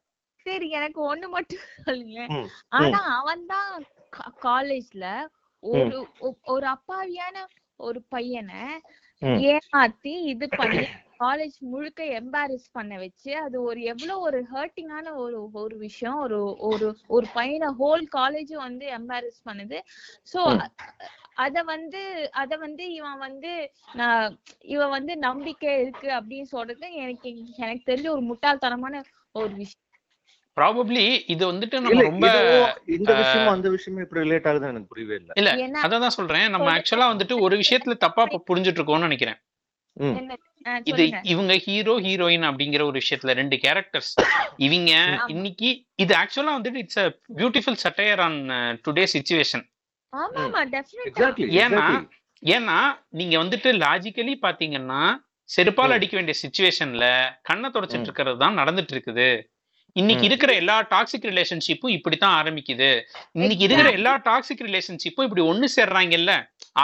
சரி 0.46 0.68
எனக்கு 0.79 1.01
ஒண்ணு 1.12 1.27
மட்டும் 1.37 1.66
சொல்லுங்க. 1.88 2.20
ஆனா 2.79 3.01
அவன் 3.18 3.44
தான் 3.55 3.72
காலேஜ்ல 4.46 5.07
ஒரு 5.62 5.98
ஒரு 6.55 6.66
அப்பாவியான 6.74 7.37
ஒரு 7.87 7.98
பையனை. 8.14 8.62
ஏமாத்தி 9.51 10.12
இது 10.33 10.46
பண்ணி 10.59 10.83
காலேஜ் 11.20 11.57
முழுக்க 11.66 12.04
எம்பாரஸ் 12.18 12.66
பண்ண 12.72 12.96
வச்சு 12.96 13.33
அது 13.38 13.62
ஒரு 13.62 13.81
எவ்வளவு 13.83 14.20
ஒரு 14.20 14.40
ஹர்ட்டிங்கான 14.52 15.14
ஒரு 15.16 15.38
ஒரு 15.54 15.76
விஷயம். 15.78 16.18
ஒரு 16.18 16.38
ஒரு 16.68 16.87
ஒரு 17.09 17.26
பையனை 17.35 17.68
ஹோல் 17.81 18.04
காலேஜும் 18.16 18.66
வந்து 18.66 18.87
எம்பாரஸ் 18.98 19.40
பண்ணுது. 19.44 19.78
சோ. 20.33 20.42
அத 21.37 21.62
வந்து 21.64 22.00
அத 22.35 22.57
வந்து 22.57 22.85
இவன் 22.92 23.18
வந்து 23.18 23.50
நான் 23.94 24.31
இவன் 24.68 24.90
வந்து 24.90 25.16
நம்பிக்கை 25.18 25.72
இருக்கு 25.81 26.09
அப்படின்னு 26.18 26.48
சொல்றது 26.54 26.87
எனக்கு 26.96 27.28
எனக்கு 27.59 27.85
தெரிஞ்ச 27.90 28.09
ஒரு 28.09 28.24
முட்டாள்தனமான 28.24 29.02
ஒரு 29.35 29.52
விஷயம். 29.54 29.85
ப்ராபப்ளி 30.57 31.02
இது 31.26 31.42
வந்துட்டு 31.52 31.76
இல்ல 31.81 31.88
நம்ம 31.88 32.04
ரொம்ப 32.04 32.26
இந்த 32.90 33.12
விஷயமும் 33.14 33.54
அந்த 33.54 33.68
விஷயமும் 33.68 34.04
எப்படி 34.04 34.22
ரிலேட் 34.24 34.48
ஆகுதுன்னு 34.48 34.72
எனக்கு 34.72 34.92
புரியவே 34.92 35.16
இல்லை. 35.16 35.35
இல்ல 35.37 35.50
அததான் 35.85 36.16
சொல்றேன். 36.16 36.46
நம்ம 36.50 36.70
ஆக்சுவலா 36.76 37.09
வந்துட்டு 37.12 37.37
ஒரு 37.40 37.57
விஷயத்துல 37.57 37.96
தப்பா 37.98 38.24
புரிஞ்சுட்டு 38.50 38.81
இருக்கோம்னு 38.81 39.09
நினைக்கிறேன். 39.09 39.38
இது 40.84 41.02
இவங்க 41.22 41.52
ஹீரோ 41.66 41.94
ஹீரோயின் 41.98 42.46
அப்படிங்கிற 42.48 42.82
ஒரு 42.82 43.00
விஷயத்துல 43.02 43.34
ரெண்டு 43.34 43.56
கேரக்டர்ஸ் 43.56 44.12
இவங்க. 44.66 44.92
இன்னைக்கு 45.28 45.68
இது 45.96 46.14
ஆக்சுவலா 46.14 46.54
வந்துட்டு 46.58 46.82
it's 46.84 47.00
a 47.04 47.06
beautiful 47.38 47.78
satire 47.84 48.22
on 48.26 48.38
today 48.87 49.04
situation 49.14 49.64
ஏன்னா 51.62 51.87
ஏன்னா 52.42 52.76
நீங்க 53.11 53.34
வந்துட்டு 53.42 53.70
லாஜிக்கலி 53.84 54.34
பாத்தீங்கன்னா 54.42 55.00
செருப்பால். 55.48 55.94
அடிக்க 55.96 56.14
வேண்டிய 56.16 56.34
சுச்சுவேஷன்ல 56.42 57.04
கண்ணை 57.42 57.68
தொடச்சிட்டு. 57.70 58.06
இருக்கிறது 58.08 58.38
தான் 58.38 58.58
நடந்துட்டு 58.58 58.94
இருக்குது. 58.96 59.28
இன்னைக்கு. 59.96 60.24
இருக்கிற 60.29 60.51
எல்லா 60.61 60.74
டாக்ஸிக் 60.90 61.27
ரிலேஷன்ஷிப்பும் 61.31 61.92
இப்படித்தான் 61.96 62.35
ஆரம்பிக்குது. 62.40 62.88
இன்னைக்கு 63.33 63.64
இருக்கிற 63.66 63.90
எல்லா 63.98 64.12
டாக்ஸிக் 64.27 64.62
ரிலேஷன்ஷிப்பும் 64.66 65.27
இப்படி 65.27 65.42
ஒண்ணு 65.51 65.68
சேர்றாங்கல்ல? 65.77 66.33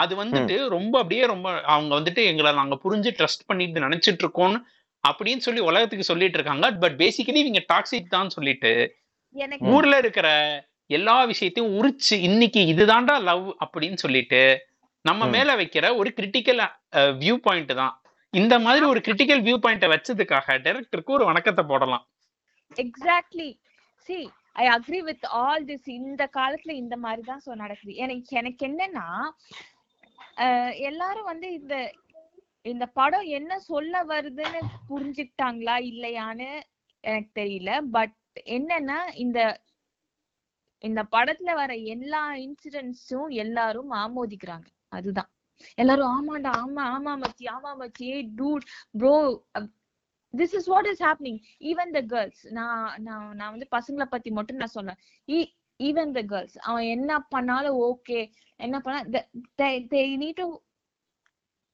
அது 0.01 0.13
வந்துட்டு 0.21 0.55
ரொம்ப 0.75 0.93
அப்படியே 1.01 1.25
ரொம்ப 1.33 1.49
அவங்க 1.73 1.91
வந்துட்டு 1.99 2.23
எங்களை 2.31 2.51
நாங்க 2.59 2.77
புரிஞ்சு 2.85 3.11
ட்ரஸ்ட் 3.19 3.45
பண்ணிட்டு 3.45 3.85
நினைச்சிட்டு 3.85 4.23
இருக்கோம்னு 4.25 4.59
அப்படின்னு 5.03 5.45
சொல்லி 5.47 5.61
உலகத்துக்கு 5.69 6.09
சொல்லிட்டு 6.11 6.37
இருக்காங்க. 6.39 6.71
பட் 6.83 6.95
பேசிக்கலி 7.01 7.41
இவங்க 7.43 7.61
டாக்ஸிக் 7.73 8.13
தான் 8.15 8.33
சொல்லிட்டு 8.35 8.71
எனக்கு 9.35 9.69
ஊர்ல 9.75 9.95
இருக்கிற 10.03 10.27
எல்லா 10.89 11.17
விஷயத்தையும் 11.31 11.75
உரிச்சு 11.77 12.15
இன்னைக்கு 12.29 12.61
இதுதான்டா 12.73 13.15
லவ் 13.29 13.45
அப்படின்னு 13.65 13.99
சொல்லிட்டு 14.03 14.41
நம்ம. 15.05 15.27
மேல 15.35 15.55
வைக்கிற 15.61 15.85
ஒரு 15.99 16.09
கிரிட்டிக்கல் 16.17 16.61
வியூ 17.23 17.35
பாயிண்ட் 17.47 17.73
தான். 17.81 17.93
இந்த 18.33 18.55
மாதிரி 18.65 18.85
ஒரு 18.91 18.99
கிரிட்டிக்கல் 19.05 19.41
வியூ 19.47 19.57
பாயிண்ட 19.63 19.87
வச்சதுக்காக 19.93 20.57
டைரக்டருக்கு 20.65 21.15
ஒரு 21.17 21.25
வணக்கத்தை 21.29 21.63
போடலாம். 21.71 22.03
Exactly 22.71 23.49
see 24.09 24.17
I 24.55 24.65
agree 24.73 24.99
with 25.03 25.25
all 25.41 25.65
this 25.65 25.89
இந்த 25.99 26.23
காலத்துல 26.35 26.73
இந்த 26.75 26.95
மாதிரி 26.97 27.23
தான் 27.23 27.43
சோ 27.45 27.51
நடக்குது. 27.55 27.93
எனக்கு 28.03 28.31
எனக்கு 28.37 28.63
என்னன்னா 28.69 29.07
அஹ், 30.37 30.73
எல்லாரும் 30.89 31.29
வந்து 31.31 31.47
இந்த 31.53 31.75
இந்த 32.65 32.85
படம் 32.93 33.27
என்ன 33.37 33.53
சொல்ல 33.67 33.95
வருதுன்னு 34.05 34.59
புரிஞ்சுக்கிட்டாங்களா 34.89 35.75
இல்லையான்னு 35.89 36.49
எனக்கு 37.03 37.31
தெரியல. 37.39 37.71
பட் 37.95 38.15
என்னன்னா 38.55 38.95
இந்த 39.23 39.39
இந்த 40.83 41.01
படத்துல 41.13 41.51
வர 41.55 41.71
எல்லா 41.93 42.21
இன்சிடென்ட்ஸும் 42.43 43.29
எல்லாரும் 43.43 43.91
ஆமோதிக்கிறாங்க. 43.99 44.67
அதுதான். 44.91 45.29
எல்லாரும் 45.77 46.11
ஆமாண்டா 46.15 46.51
ஆமா 46.61 46.83
ஆமா 46.95 47.13
மச்சி 47.21 47.45
ஆமா 47.49 47.71
மச்சி. 47.79 48.07
Dude 48.39 48.65
bro 48.93 49.13
this 50.35 50.55
is 50.55 50.67
what 50.67 50.85
is 50.85 51.03
happening 51.03 51.39
even 51.59 51.91
the 51.91 52.01
girls 52.01 52.47
நான் 52.47 53.01
நான் 53.01 53.35
நான் 53.35 53.49
வந்து 53.49 53.67
பசங்களை 53.71 54.03
பத்தி 54.03 54.31
மட்டும் 54.31 54.57
நான் 54.57 54.67
சொன்னேன் 54.67 54.97
ஈவன் 55.83 56.11
த 56.11 56.21
கேர்ள்ஸ் 56.21 56.57
அவன் 56.57 56.83
என்ன 56.83 57.19
பண்ணாலும் 57.19 57.81
ஓகே 57.81 58.31
என்ன 58.55 58.79
பண்ணா 58.79 59.03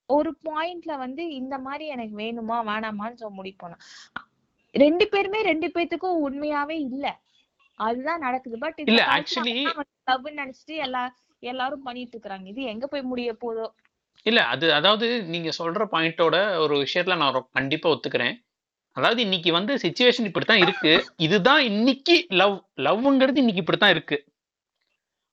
ஒரு 0.06 0.38
பாயிண்ட்ல 0.45 0.97
வந்து 0.97 1.34
இந்த 1.34 1.58
மாதிரி 1.58 1.88
எனக்கு 1.88 2.17
வேணுமா 2.17 2.62
வேணாமான்னு 2.62 3.13
சொல்ல 3.13 3.52
பண்ணோம் 3.63 3.80
ரெண்டு 4.71 5.08
பேருமே 5.08 5.41
ரெண்டு 5.41 5.67
பேத்துக்கும் 5.67 6.30
உண்மையாவே 6.30 6.69
இல்ல. 6.69 7.19
அதுதான் 7.76 8.19
நடக்குது. 8.19 8.58
பட் 8.58 8.80
இல்ல, 8.80 9.06
actually- 9.06 9.86
லவ் 10.04 10.26
நினைச்சிட்டு 10.26 10.76
எல்லா 10.76 11.15
எல்லாரும் 11.39 11.82
பண்ணிட்டு 11.82 12.17
இருக்காங்க 12.17 12.50
இது 12.50 12.63
எங்க 12.63 12.88
போய் 12.88 13.02
முடிய 13.02 13.34
போதோ? 13.34 13.71
இல்ல 14.24 14.45
அது 14.45 14.74
அதாவது 14.74 15.24
நீங்க 15.24 15.50
சொல்ற 15.60 15.88
பாயிண்டோட 15.91 16.58
ஒரு 16.58 16.88
விஷயத்துல 16.88 17.17
நான் 17.17 17.47
கண்டிப்பா 17.52 17.89
ஒத்துக்கிறேன். 17.89 18.43
அதாவது 18.93 19.21
இன்னைக்கு 19.21 19.51
வந்து 19.51 19.75
சுச்சுவேஷன் 19.75 20.27
இப்படித்தான் 20.30 20.58
இருக்கு. 20.58 21.06
இதுதான் 21.15 21.62
இன்னைக்கு 21.62 22.25
லவ் 22.30 22.56
லவ்ங்கிறது 22.77 23.41
இன்னைக்கு 23.43 23.62
இப்படித்தான் 23.63 23.89
இருக்கு. 23.89 24.17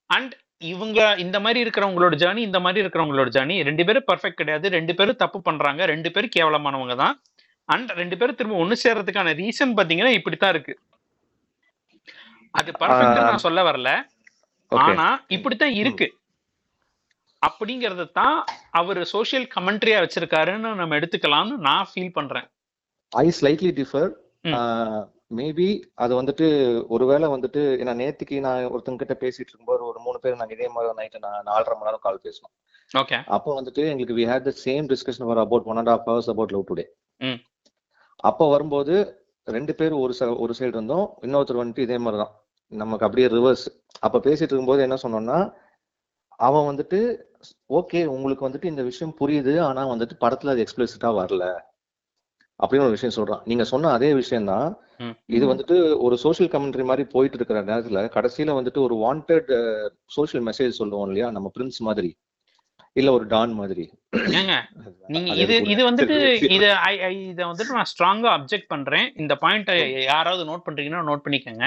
அண்ட் 0.06 0.34
இவங்க 0.58 1.14
இந்த 1.14 1.40
மாதிரி 1.40 1.58
இருக்கிறவங்களோட 1.64 2.14
ஜேர்னி 2.22 2.36
இந்த 2.36 2.60
மாதிரி 2.60 2.86
இருக்கிறவங்களோட 2.86 3.28
ஜேர்னி 3.36 3.62
ரெண்டு 3.62 3.84
பேரும் 3.84 4.06
பர்ஃபெக்ட் 4.12 4.40
கிடையாது. 4.40 4.68
ரெண்டு 4.68 4.94
பேரும் 4.94 5.16
தப்பு 5.16 5.42
பண்றாங்க. 5.42 5.84
ரெண்டு 5.84 6.12
பேரும் 6.12 6.34
கேவலமானவங்க 6.36 6.94
தான். 6.96 7.20
அண்ட் 7.64 7.90
ரெண்டு 7.90 8.16
பேரும் 8.16 8.34
திரும்ப 8.34 8.64
ஒண்ணு 8.64 8.76
சேர்றதுக்கான 8.84 9.34
ரீசன் 9.34 9.74
பாத்தீங்கன்னா 9.78 10.12
இப்படித்தான் 10.18 10.50
இருக்கு. 10.50 10.74
அது 12.50 12.70
பர்ஃபெக்ட் 12.72 13.20
நான் 13.30 13.46
சொல்ல 13.46 13.62
வரல. 13.62 13.90
ஆனா 14.72 15.08
இப்படித்தான் 15.28 15.72
இருக்கு. 15.72 16.06
அப்படிங்கறத 17.46 18.12
தான் 18.12 18.44
அவர் 18.70 19.04
சோஷியல் 19.04 19.48
கமெண்ட்ரியா 19.56 19.98
வச்சிருக்காருன்னு 20.04 20.74
நம்ம 20.74 20.96
எடுத்துக்கலாம்னு 20.96 21.56
நான் 21.56 21.88
ஃபீல் 21.90 22.12
பண்றேன். 22.12 22.48
ஐ 23.12 23.26
ஸ்லைட்லி 23.38 23.72
டிஃபர். 23.80 24.10
மேபி 25.38 25.68
அது 26.02 26.12
வந்துட்டு 26.18 26.46
ஒருவேளை 26.88 27.26
வந்துட்டு 27.32 27.62
ஏன்னா 27.80 27.94
நேத்துக்கு 28.00 28.36
நான் 28.44 28.68
ஒருத்தங்க 28.72 29.00
கிட்ட 29.00 29.14
பேசிட்டு 29.22 29.50
இருக்கும்போது 29.50 29.82
ஒரு 29.90 29.98
மூணு 30.04 30.18
பேர் 30.22 30.38
நாங்க 30.40 30.54
இதே 30.56 30.68
மாதிரி 30.74 30.96
நைட்டு 31.00 31.22
நான் 31.24 31.46
நாலரை 31.48 31.74
மணி 31.74 31.88
நேரம் 31.88 32.04
கால் 32.06 32.24
பேசணும் 32.26 32.54
ஓகே 32.90 33.16
அப்போ 33.36 33.50
வந்துட்டு 33.58 33.82
எங்களுக்கு 33.92 34.16
we 34.18 34.24
had 34.30 34.46
the 34.48 34.52
same 34.64 34.86
discussion 34.92 35.28
வர 35.30 35.40
about 35.46 35.66
one 35.70 35.80
and 35.80 35.90
half 35.92 36.06
hours 36.10 36.30
about 36.34 36.54
Love 36.54 36.68
Today. 36.70 36.84
அப்போ 38.28 38.44
வரும்போது 38.54 38.94
ரெண்டு 39.46 39.72
பேர் 39.80 39.94
ஒரு 40.02 40.14
ஒரு 40.44 40.54
சைடு 40.58 40.74
இருந்தோம் 40.76 41.06
இன்னொருத்தர் 41.26 41.60
வந்துட்டு 41.62 41.86
இதே 41.86 41.98
மாதிரி 42.04 42.18
தான். 42.22 42.32
நமக்கு 42.72 43.06
அப்படியே 43.06 43.28
ரிவர்ஸ் 43.34 43.66
அப்ப 44.06 44.20
பேசிட்டு 44.26 44.52
இருக்கும்போது 44.52 44.84
என்ன 44.86 44.96
சொன்னோம்னா 45.04 45.38
அவன் 46.38 46.68
வந்துட்டு 46.70 46.98
ஓகே 47.78 48.00
உங்களுக்கு 48.14 48.46
வந்துட்டு 48.46 48.72
இந்த 48.72 48.82
விஷயம் 48.90 49.16
புரியுது 49.20 49.54
ஆனா 49.68 49.82
வந்துட்டு 49.92 50.16
படத்துல 50.24 50.52
அது 50.54 50.64
எக்ஸ்பிளிசிட்டா 50.64 51.10
வரல. 51.20 51.44
அப்படின்னு 52.60 52.86
ஒரு 52.86 52.96
விஷயம் 52.96 53.16
சொல்றான். 53.16 53.42
நீங்க 53.50 53.64
சொன்ன 53.72 53.90
அதே 53.96 54.10
விஷயம் 54.20 54.48
தான். 54.52 54.68
இது 55.36 55.44
வந்துட்டு 55.50 55.76
ஒரு 56.06 56.16
சோஷியல் 56.22 56.50
கமெண்ட்ரி 56.54 56.84
மாதிரி 56.90 57.04
போயிட்டு 57.12 57.36
இருக்கிற 57.38 57.60
நேரத்துல 57.68 58.00
கடைசியில 58.16 58.56
வந்துட்டு 58.58 58.80
ஒரு 58.86 58.96
வாண்டட் 59.04 59.52
சோஷியல் 60.16 60.44
மெசேஜ் 60.48 60.80
சொல்லுவோம் 60.80 61.06
இல்லையா? 61.08 61.28
நம்ம 61.36 61.50
பிரின்ஸ் 61.56 61.80
மாதிரி. 61.88 62.10
இல்ல 62.96 63.10
ஒரு 63.16 63.24
டான் 63.32 63.52
மாதிரி. 63.60 63.84
நீங்க 65.14 65.32
இது 65.42 65.54
இது 65.72 65.82
வந்துட்டு 65.88 66.16
இத 66.56 66.66
இத 67.30 67.40
வந்துட்டு 67.50 67.76
நான் 67.78 67.90
ஸ்ட்ராங்கா 67.92 68.30
அப்செக்ட் 68.36 68.70
பண்றேன். 68.74 69.06
இந்த 69.22 69.34
பாயிண்ட் 69.42 69.70
யாராவது 70.12 70.44
நோட் 70.50 70.66
பண்றீங்கன்னா 70.68 71.02
நோட் 71.10 71.24
பண்ணிக்கோங்க. 71.26 71.66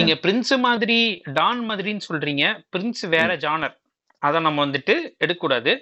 நீங்க 0.00 0.14
பிரின்ஸ் 0.24 0.54
மாதிரி 0.68 0.98
டான் 1.38 1.62
மாதிரின்னு 1.68 2.06
சொல்றீங்க. 2.08 2.46
பிரின்ஸ் 2.74 3.04
வேற 3.16 3.36
ஜானர் 3.44 3.76
அத 4.22 4.40
நம்ம 4.46 4.58
வந்துட்டு 4.66 4.94
எடுக்கக்கூடாது. 5.22 5.72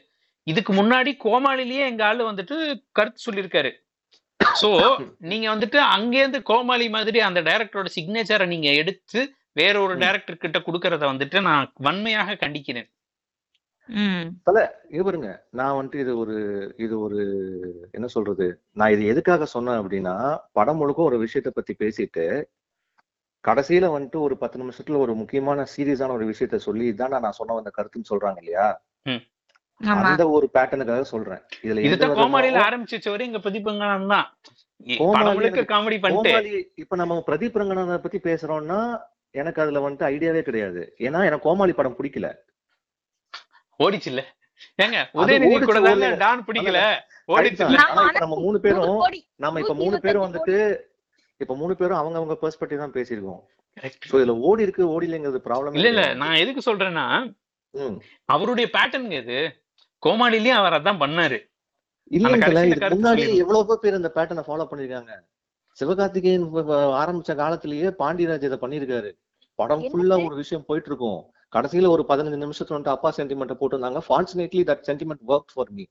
இதுக்கு 0.46 0.72
முன்னாடி 0.78 1.10
கோமாளிலேயே 1.24 1.84
எங்க 1.90 2.02
ஆளு 2.08 2.22
வந்துட்டு 2.30 2.56
கருத்து 2.98 3.20
சொல்லியிருக்காரு. 3.26 3.70
சோ 4.40 4.68
நீங்க 5.24 5.46
வந்துட்டு 5.54 5.78
அங்கேருந்து 5.94 6.42
கோமாளி 6.42 6.88
மாதிரி 6.88 7.18
அந்த 7.20 7.40
டைரக்டரோட 7.42 7.88
சிக்னேச்சரை 7.96 8.46
நீங்க 8.46 8.68
எடுத்து 8.74 9.20
வேற 9.56 9.74
ஒரு. 9.80 9.94
டைரக்டர் 9.98 10.36
கிட்ட 10.36 10.58
கொடுக்கறத 10.58 11.04
வந்துட்டு 11.10 11.40
நான் 11.40 11.70
வன்மையாக 11.80 12.36
கண்டிக்கிறேன். 12.36 12.88
ம். 13.88 14.26
இது 14.90 15.02
பாருங்க. 15.04 15.30
நான் 15.50 15.76
வந்துட்டு 15.76 15.98
இது 15.98 16.18
ஒரு 16.18 16.36
இது 16.78 17.00
ஒரு 17.00 17.18
என்ன 17.92 18.06
சொல்றது? 18.06 18.46
நான் 18.72 18.90
இது 18.90 19.04
எதுக்காக 19.06 19.46
சொன்னேன் 19.46 19.80
அப்படின்னா 19.80 20.14
படம் 20.52 20.76
முழுக்க 20.76 21.02
ஒரு 21.02 21.18
விஷயத்த 21.24 21.50
பத்தி 21.50 21.74
பேசிட்டு 21.74 22.24
கடைசியில 23.44 23.86
வந்துட்டு 23.94 24.18
ஒரு 24.20 24.34
பத்து 24.38 24.58
நிமிஷத்துல 24.62 24.98
ஒரு 24.98 25.14
முக்கியமான 25.14 25.66
சீரியஸான 25.74 26.12
ஒரு 26.12 26.26
விஷயத்த 26.26 26.56
சொல்லி 26.58 26.92
இதான் 26.92 27.16
நான் 27.18 27.32
சொன்ன 27.32 27.54
வந்த 27.54 27.72
கருத்துன்னு 27.78 28.10
சொல்றாங்க 28.12 28.38
இல்லையா? 28.38 28.66
அந்த 29.80 30.28
ஒரு 30.28 30.50
பேட்டர்னுக்காக 30.54 31.00
சொல்றேன். 31.00 31.38
இதுல 31.62 31.78
இதுதான் 31.78 32.10
கோமாளியில 32.10 32.58
ஆரம்பிச்சவரை 32.60 33.20
இங்க 33.20 33.38
பிரதீபங்கனம் 33.38 34.06
தான். 34.06 34.38
இ- 34.84 34.96
கோமாளி 34.98 35.18
படம் 35.18 35.34
முழுக்க 35.34 35.60
எனக்கு- 35.60 35.64
காமெடி 35.64 36.00
பண்ணிட்டு. 36.00 36.30
கோமாளி 36.30 36.72
இப்ப 36.74 36.96
நம்ம 36.96 37.22
பிரதீப் 37.26 37.58
ரங்கநாதனை 37.58 37.98
பத்தி 37.98 38.18
பேசுறோம்னா 38.18 39.00
எனக்கு 39.30 39.62
அதுல 39.62 39.90
வந்துட்டு 39.90 40.02
ஐடியாவே 40.08 40.40
கிடையாது. 40.40 40.94
ஏன்னா 40.98 41.24
எனக்கு 41.24 41.38
கோமாளி 41.38 41.72
படம் 41.72 41.96
பிடிக்கல. 42.02 42.34
ஓடிச்சு 43.78 44.06
இல்ல 44.06 44.34
ஏங்க 44.82 44.98
உதயநிதி 45.14 45.64
கூட 45.64 45.80
தானே. 45.80 46.16
டான் 46.16 46.44
பிடிக்கல. 46.44 46.78
ஓடிச்சு. 47.28 47.76
தான். 47.76 48.12
நம்ம 48.18 48.40
மூணு 48.40 48.60
பேரும் 48.60 49.00
நம்ம 49.36 49.60
இப்ப 49.60 49.74
மூணு 49.74 50.00
பேரும் 50.00 50.22
வந்துட்டு 50.22 50.78
இப்ப 51.36 51.56
மூணு 51.56 51.76
பேரும் 51.76 51.96
அவங்க 51.96 52.18
அவங்க 52.18 52.38
பெர்ஸ்பெக்டிவ் 52.42 52.76
தான் 52.76 52.92
பேசியிருக்கோம். 52.92 53.40
சோ 54.10 54.12
இதுல 54.12 54.28
ஓடி 54.28 54.62
இருக்கு 54.62 54.88
ஓடி 54.88 55.12
இல்லைங்கிறது 55.12 55.38
ப்ராப்ளம் 55.44 55.74
இல்ல 55.74 55.88
இல்ல. 55.88 56.14
நான் 56.14 56.34
எதுக்கு 56.34 56.74
சொல்றேன்னா. 56.74 57.34
அவருடைய 58.24 58.70
பேட்டர்ன் 58.72 59.10
இது. 59.22 59.63
கோமாளிலயும் 60.04 60.60
அவர் 60.60 60.76
அதான் 60.78 61.02
பண்ணாரு. 61.02 61.38
முன்னாடி. 62.94 63.22
எவ்வளவோ 63.42 63.76
பேர் 63.82 63.98
இந்த 64.00 64.10
பேட்டர்னை 64.16 64.44
ஃபாலோ 64.48 64.66
பண்ணிருக்காங்க. 64.70 65.12
சிவகார்த்திகேயன் 65.78 66.44
ஆரம்பிச்ச 67.02 67.32
காலத்திலேயே 67.42 67.88
பாண்டியராஜ் 68.02 68.48
இதை 68.48 68.58
பண்ணிருக்காரு 68.64 69.10
படம்? 69.58 69.82
ஃபுல்லா 69.90 70.16
ஒரு 70.26 70.36
விஷயம் 70.42 70.66
போயிட்டு 70.68 70.90
இருக்கும் 70.90 71.20
கடைசியில 71.52 71.90
ஒரு 71.94 72.02
பதினஞ்சு 72.08 72.38
நிமிஷத்துல 72.44 72.76
வந்துட்டு 72.76 72.94
அப்பா 72.96 73.10
சென்டிமெண்ட் 73.16 73.58
போட்டிருந்தாங்க. 73.60 74.00
Fortunately 74.08 74.62
that 74.70 74.84
sentiment 74.88 75.24
work 75.32 75.52
for 75.54 75.72
me 75.78 75.84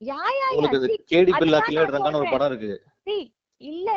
yeah 0.00 0.20
yeah 0.38 0.38
yeah 0.38 0.46
உங்களுக்கு 0.54 0.96
கேடி 1.12 1.32
பில்லா 1.40 1.58
ரங்கான 1.96 2.18
ஒரு. 2.20 2.30
படம் 2.34 2.50
இருக்கு. 2.52 2.72
இல்ல 3.60 3.90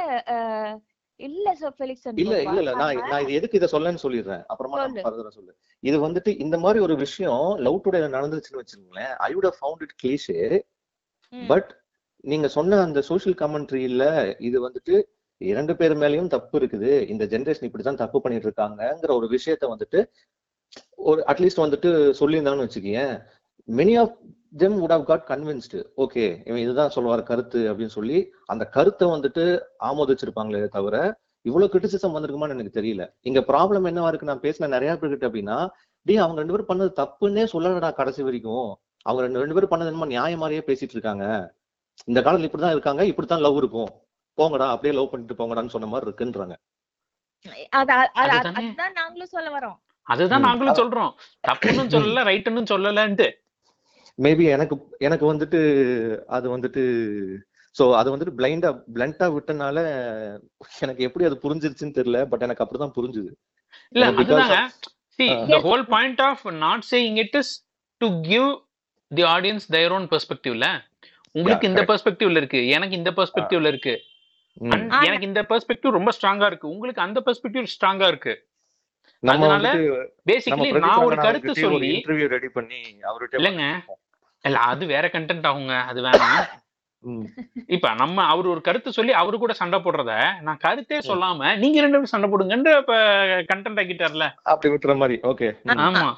இல்ல 1.20 1.56
சார் 1.56 1.74
ஃபெலிக்ஸ் 1.78 2.06
இல்ல 2.14 2.36
இல்ல 2.42 2.60
இல்ல. 2.62 2.72
நான் 2.74 2.98
நான் 3.12 3.24
இது 3.24 3.34
எதுக்கு 3.34 3.58
இதை 3.60 3.68
சொல்லன்னு 3.72 4.04
சொல்லிடுறேன். 4.04 4.44
அப்புறமா 4.48 4.80
ஆ 4.80 5.32
சொல்லு. 5.38 5.54
இது 5.84 5.98
வந்துட்டு 6.08 6.32
இந்த 6.40 6.58
மாதிரி 6.58 6.80
ஒரு 6.80 6.96
விஷயம் 6.96 7.46
லவ் 7.58 7.82
டுடே 7.86 8.02
நடந்துச்சுன்னு 8.18 8.62
வச்சுக்கோங்களேன். 8.62 9.14
I 9.28 9.30
would 9.36 9.50
found 9.60 9.84
it 9.84 9.96
cliche 10.04 10.40
but 11.34 11.70
நீங்க 12.24 12.48
சொன்ன 12.48 12.82
அந்த 12.82 13.00
சோஷியல் 13.02 13.38
கமெண்ட்ரியில 13.42 14.04
இது 14.40 14.58
வந்துட்டு 14.68 14.96
இரண்டு 15.42 15.74
பேர் 15.76 15.96
மேலயும் 16.02 16.28
தப்பு 16.28 16.56
இருக்குது. 16.60 16.92
இந்த 17.14 17.24
ஜெனரேஷன் 17.26 17.68
இப்படிதான் 17.70 18.02
தப்பு 18.04 18.22
பண்ணிட்டு 18.22 18.48
இருக்காங்கங்கிற 18.50 19.12
ஒரு 19.20 19.28
விஷயத்த 19.28 19.66
வந்துட்டு 19.74 20.00
ஒரு 21.10 21.22
அட்லீஸ்ட் 21.28 21.64
வந்துட்டு 21.66 21.90
சொல்லியிருந்தாங்கன்னு 22.20 22.68
வச்சுக்கேன் 22.68 23.12
many 23.68 24.00
of 24.00 24.18
them 24.58 24.88
would 24.88 24.92
have 24.92 25.04
got 25.04 25.22
convinced 25.28 25.86
okay 25.98 26.48
இவன் 26.48 26.62
இதுதான் 26.62 26.90
சொல்லுவார் 26.90 27.24
கருத்து 27.24 27.74
அப்படின்னு 27.74 27.86
சொல்லி 27.86 28.32
அந்த 28.46 28.66
கருத்தை 28.66 29.08
வந்துட்டு 29.08 29.62
ஆமோதிச்சிருப்பாங்களே 29.80 30.68
தவிர 30.68 31.20
இவ்வளவு 31.42 31.80
கிரிட்டிசிசம் 31.80 32.06
வந்திருக்குமான்னு 32.06 32.50
எனக்கு 32.50 32.82
தெரியல. 32.82 33.14
இங்க 33.20 33.40
ப்ராப்ளம் 33.40 33.86
என்னவா 33.86 34.08
இருக்கு? 34.08 34.26
நான் 34.26 34.40
பேசின 34.40 34.68
நிறைய 34.68 34.94
பேர்கிட்ட 34.94 35.30
அப்படின்னா 35.30 35.70
டேய் 36.02 36.18
அவங்க 36.18 36.42
ரெண்டு 36.42 36.66
பேரும் 36.66 36.80
பண்ணது 36.80 37.00
தப்புன்னே 37.00 37.48
சொல்லலடா 37.54 37.94
கடைசி 37.94 38.24
வரைக்கும். 38.24 38.78
அவங்க 39.02 39.24
ரெண்டு 39.24 39.40
ரெண்டு 39.40 39.54
பேரும் 39.54 39.70
பண்ணது 39.70 39.86
என்னமோ 39.86 40.06
நியாயம் 40.06 40.40
மாதிரியே 40.40 40.64
பேசிட்டு 40.66 40.90
இருக்காங்க. 40.90 41.56
இந்த 42.06 42.22
காலத்துல 42.22 42.24
இப்படிதான் 42.24 42.70
இருக்காங்க 42.70 43.06
இப்படித்தான் 43.06 43.40
லவ் 43.40 43.58
இருக்கும். 43.58 43.90
போங்கடா 44.42 44.70
அப்படியே 44.70 45.02
லவ் 45.02 45.12
பண்ணிட்டு 45.12 45.34
போங்கடான்னு 45.34 45.70
சொன்ன 45.70 45.88
மாதிரி 45.88 46.12
இருக்குன்றாங்க. 46.12 46.56
அது 47.70 47.94
அது- 47.94 47.98
அது- 47.98 48.10
அதுதானே. 48.10 48.74
நாங்களும் 48.94 49.28
சொல்ல 49.28 49.60
வரோம். 49.60 49.76
அதுதான். 50.02 50.42
நாங்களும் 50.42 50.74
சொல்றோம். 50.74 51.12
தப்புன்னு 51.48 51.90
சொல்லல 51.90 52.24
ரைட்டுன்னு 52.24 52.66
சொல்லலன்ட்டு. 52.72 53.32
மேபி 54.24 54.44
எனக்கு 54.56 54.76
எனக்கு 55.08 55.26
வந்துட்டு 55.32 55.60
அது 56.36 56.48
வந்துட்டு 56.56 56.84
சோ 57.76 57.86
அது 58.00 58.10
வந்துட்டு 58.12 58.36
பிளைண்டா 58.40 58.70
பிளண்டா 58.96 59.28
விட்டனால 59.36 59.78
எனக்கு 60.84 61.06
எப்படி 61.08 61.26
அது 61.30 61.38
புரிஞ்சிருச்சுன்னு 61.46 61.98
தெரியல 61.98 62.20
பட் 62.32 62.46
எனக்கு 62.48 62.64
அப்படிதான் 62.64 62.96
புரிஞ்சுது. 62.98 63.32
இல்ல 63.96 64.06
அதுதாங்க. 64.12 64.58
see 65.20 65.30
the 65.52 65.60
whole 65.66 65.84
point 65.94 66.20
of 66.30 66.40
not 66.64 66.82
saying 66.92 67.16
it 67.24 67.34
is 67.42 67.50
to 68.02 68.08
give 68.30 68.50
the 69.12 69.26
audience 69.34 69.66
their 69.76 69.92
own 69.98 70.06
perspectiveல 70.14 70.66
உங்களுக்கு 71.36 71.70
இந்த. 71.72 71.82
பெர்ஸ்பெக்டிவ்ல 71.90 72.42
இருக்கு 72.42 72.62
எனக்கு 72.78 72.96
இந்த 73.02 73.12
பெர்ஸ்பெக்டிவ்ல 73.20 73.72
இருக்கு. 73.74 73.96
எனக்கு 75.08 75.30
இந்த 75.30 75.42
பெர்ஸ்பெக்டிவ் 75.52 75.98
ரொம்ப 75.98 76.12
ஸ்ட்ராங்கா 76.18 76.48
இருக்கு. 76.52 76.68
உங்களுக்கு 76.74 77.06
அந்த 77.08 77.20
பெர்ஸ்பெக்டிவ் 77.26 77.66
ஸ்ட்ராங்கா 77.76 78.08
இருக்கு. 78.14 78.34
அதனால 79.24 79.68
பேசிக்கலி 80.30 80.72
நான் 80.86 81.06
ஒரு 81.10 81.16
கருத்து 81.26 81.54
சொல்லி 81.66 81.92
இன்டர்வியூ 81.98 82.28
ரெடி 82.36 82.50
பண்ணி 82.58 82.82
அவர்கிட்ட 83.10 83.40
இல்லைங்க. 83.40 83.66
இல்ல 84.46 84.60
அது 84.68 84.86
வேற 84.86 85.06
கண்டென்ட் 85.08 85.48
ஆகுங்க. 85.50 85.76
அது 85.86 86.00
வேணாம். 86.02 86.46
இப்ப 87.70 87.88
நம்ம 87.94 88.24
அவர் 88.26 88.48
ஒரு 88.48 88.62
கருத்து 88.62 88.90
சொல்லி 88.92 89.14
அவரு 89.14 89.38
கூட 89.38 89.54
சண்டை 89.54 89.78
போடுறத 89.80 90.14
நான் 90.42 90.62
கருத்தே 90.64 91.00
சொல்லாம 91.10 91.52
நீங்க 91.56 91.82
ரெண்டு 91.82 91.98
பேரும் 91.98 92.14
சண்டை 92.14 92.30
போடுங்கன்ற 92.30 92.72
இப்ப 92.80 92.96
கண்டென்ட் 93.52 93.82
ஆக்கிட்டார்ல. 93.82 94.28
அப்படி 94.44 94.72
விட்டுற 94.74 94.96
மாதிரி. 94.98 95.18
ஓகே. 95.24 95.50
ஆமா. 95.86 96.10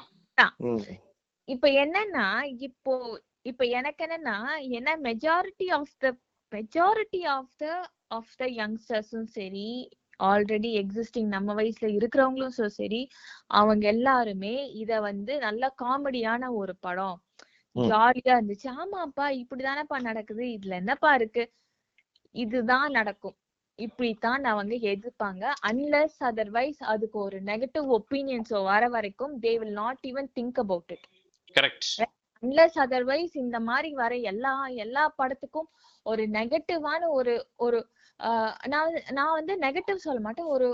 இப்ப 1.48 1.68
என்னன்னா 1.82 2.26
இப்போ 2.60 2.94
இப்ப 3.42 3.64
எனக்கு 3.72 4.02
என்னன்னா 4.06 4.38
என்ன 4.70 4.96
majority 5.02 5.68
of 5.70 5.94
the 5.98 6.08
majority 6.52 7.22
of 7.28 7.54
the 7.56 7.66
of 8.08 8.34
the 8.36 8.46
யங்ஸ்டர்ஸும் 8.58 9.30
சரி 9.30 9.68
ஆல்ரெடி 10.20 10.70
எக்ஸிஸ்டிங் 10.82 11.28
நம்ம 11.28 11.54
வயசுல 11.54 11.88
இருக்கிறவங்களும் 11.96 12.76
சரி 12.76 13.00
அவங்க 13.54 13.86
எல்லாருமே 13.88 14.54
இத 14.74 15.00
வந்து 15.00 15.38
நல்ல 15.38 15.74
காமெடியான 15.82 16.50
ஒரு 16.54 16.74
படம். 16.80 17.16
ஜாலியா 17.86 18.32
இருந்துச்சு. 18.36 18.68
ஆமாப்பா 18.76 19.26
இப்படிதானப்பா 19.42 19.98
நடக்குது. 20.00 20.44
இதுல 20.56 20.74
என்னப்பா 20.74 21.10
இருக்கு? 21.14 21.44
இதுதான் 22.34 22.90
நடக்கும். 22.90 23.36
இப்படித்தான் 23.78 24.44
அவங்க 24.44 24.74
எதிர்ப்பாங்க. 24.92 25.44
அன்லெஸ் 25.70 26.18
அதர்வைஸ் 26.30 26.80
அதுக்கு 26.92 27.18
ஒரு 27.18 27.38
நெகட்டிவ் 27.42 27.88
ஒப்பீனியன்ஸோ 27.98 28.60
வர 28.64 28.84
வரைக்கும் 28.88 29.34
they 29.40 29.52
will 29.58 29.76
not 29.82 30.02
even 30.02 30.30
think 30.38 30.58
about 30.58 30.92
it 30.96 31.06
correct 31.54 31.86
unless 32.42 32.78
otherwise 32.78 33.34
இந்த 33.36 33.58
மாதிரி 33.60 33.90
வர 33.94 34.12
எல்லா 34.32 34.52
எல்லா 34.84 35.04
படத்துக்கும் 35.18 35.68
ஒரு 36.06 36.24
நெகட்டிவான 36.34 37.02
ஒரு 37.18 37.34
ஒரு 37.56 37.78
நான் 38.66 38.94
நான் 39.10 39.36
வந்து 39.38 39.54
நெகட்டிவ் 39.58 40.06
சொல்ல 40.06 40.20
மாட்டேன். 40.20 40.50
ஒரு 40.56 40.68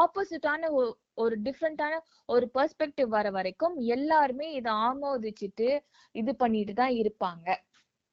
ஆப்போசிட்டான 0.00 0.70
ஒரு 1.18 1.34
டிஃப்ரெண்டான 1.42 1.94
ஒரு 2.28 2.46
பெர்ஸ்பெக்டிவ் 2.54 3.08
வர 3.14 3.26
வரைக்கும் 3.30 3.74
எல்லாருமே 3.94 4.46
இதை 4.54 4.72
ஆமோதிச்சுட்டு 4.84 5.68
இது 6.14 6.32
பண்ணிட்டு 6.36 6.74
தான் 6.74 6.94
இருப்பாங்க 7.00 7.48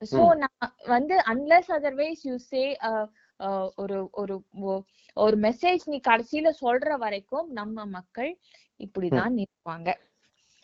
சோ. 0.02 0.20
நான் 0.42 0.58
வந்து 0.88 1.16
அன்லெஸ் 1.32 1.72
அதர்வைஸ் 1.78 2.22
யூ 2.26 2.36
சே 2.46 2.62
ஒரு 3.78 3.98
ஒரு 4.20 4.36
ஒரு 5.18 5.36
மெசேஜ் 5.44 5.84
நீ 5.88 5.98
கடைசியில 6.06 6.52
சொல்ற 6.60 6.98
வரைக்கும் 7.02 7.48
நம்ம 7.54 7.86
மக்கள் 7.92 8.32
இப்படிதான் 8.80 9.36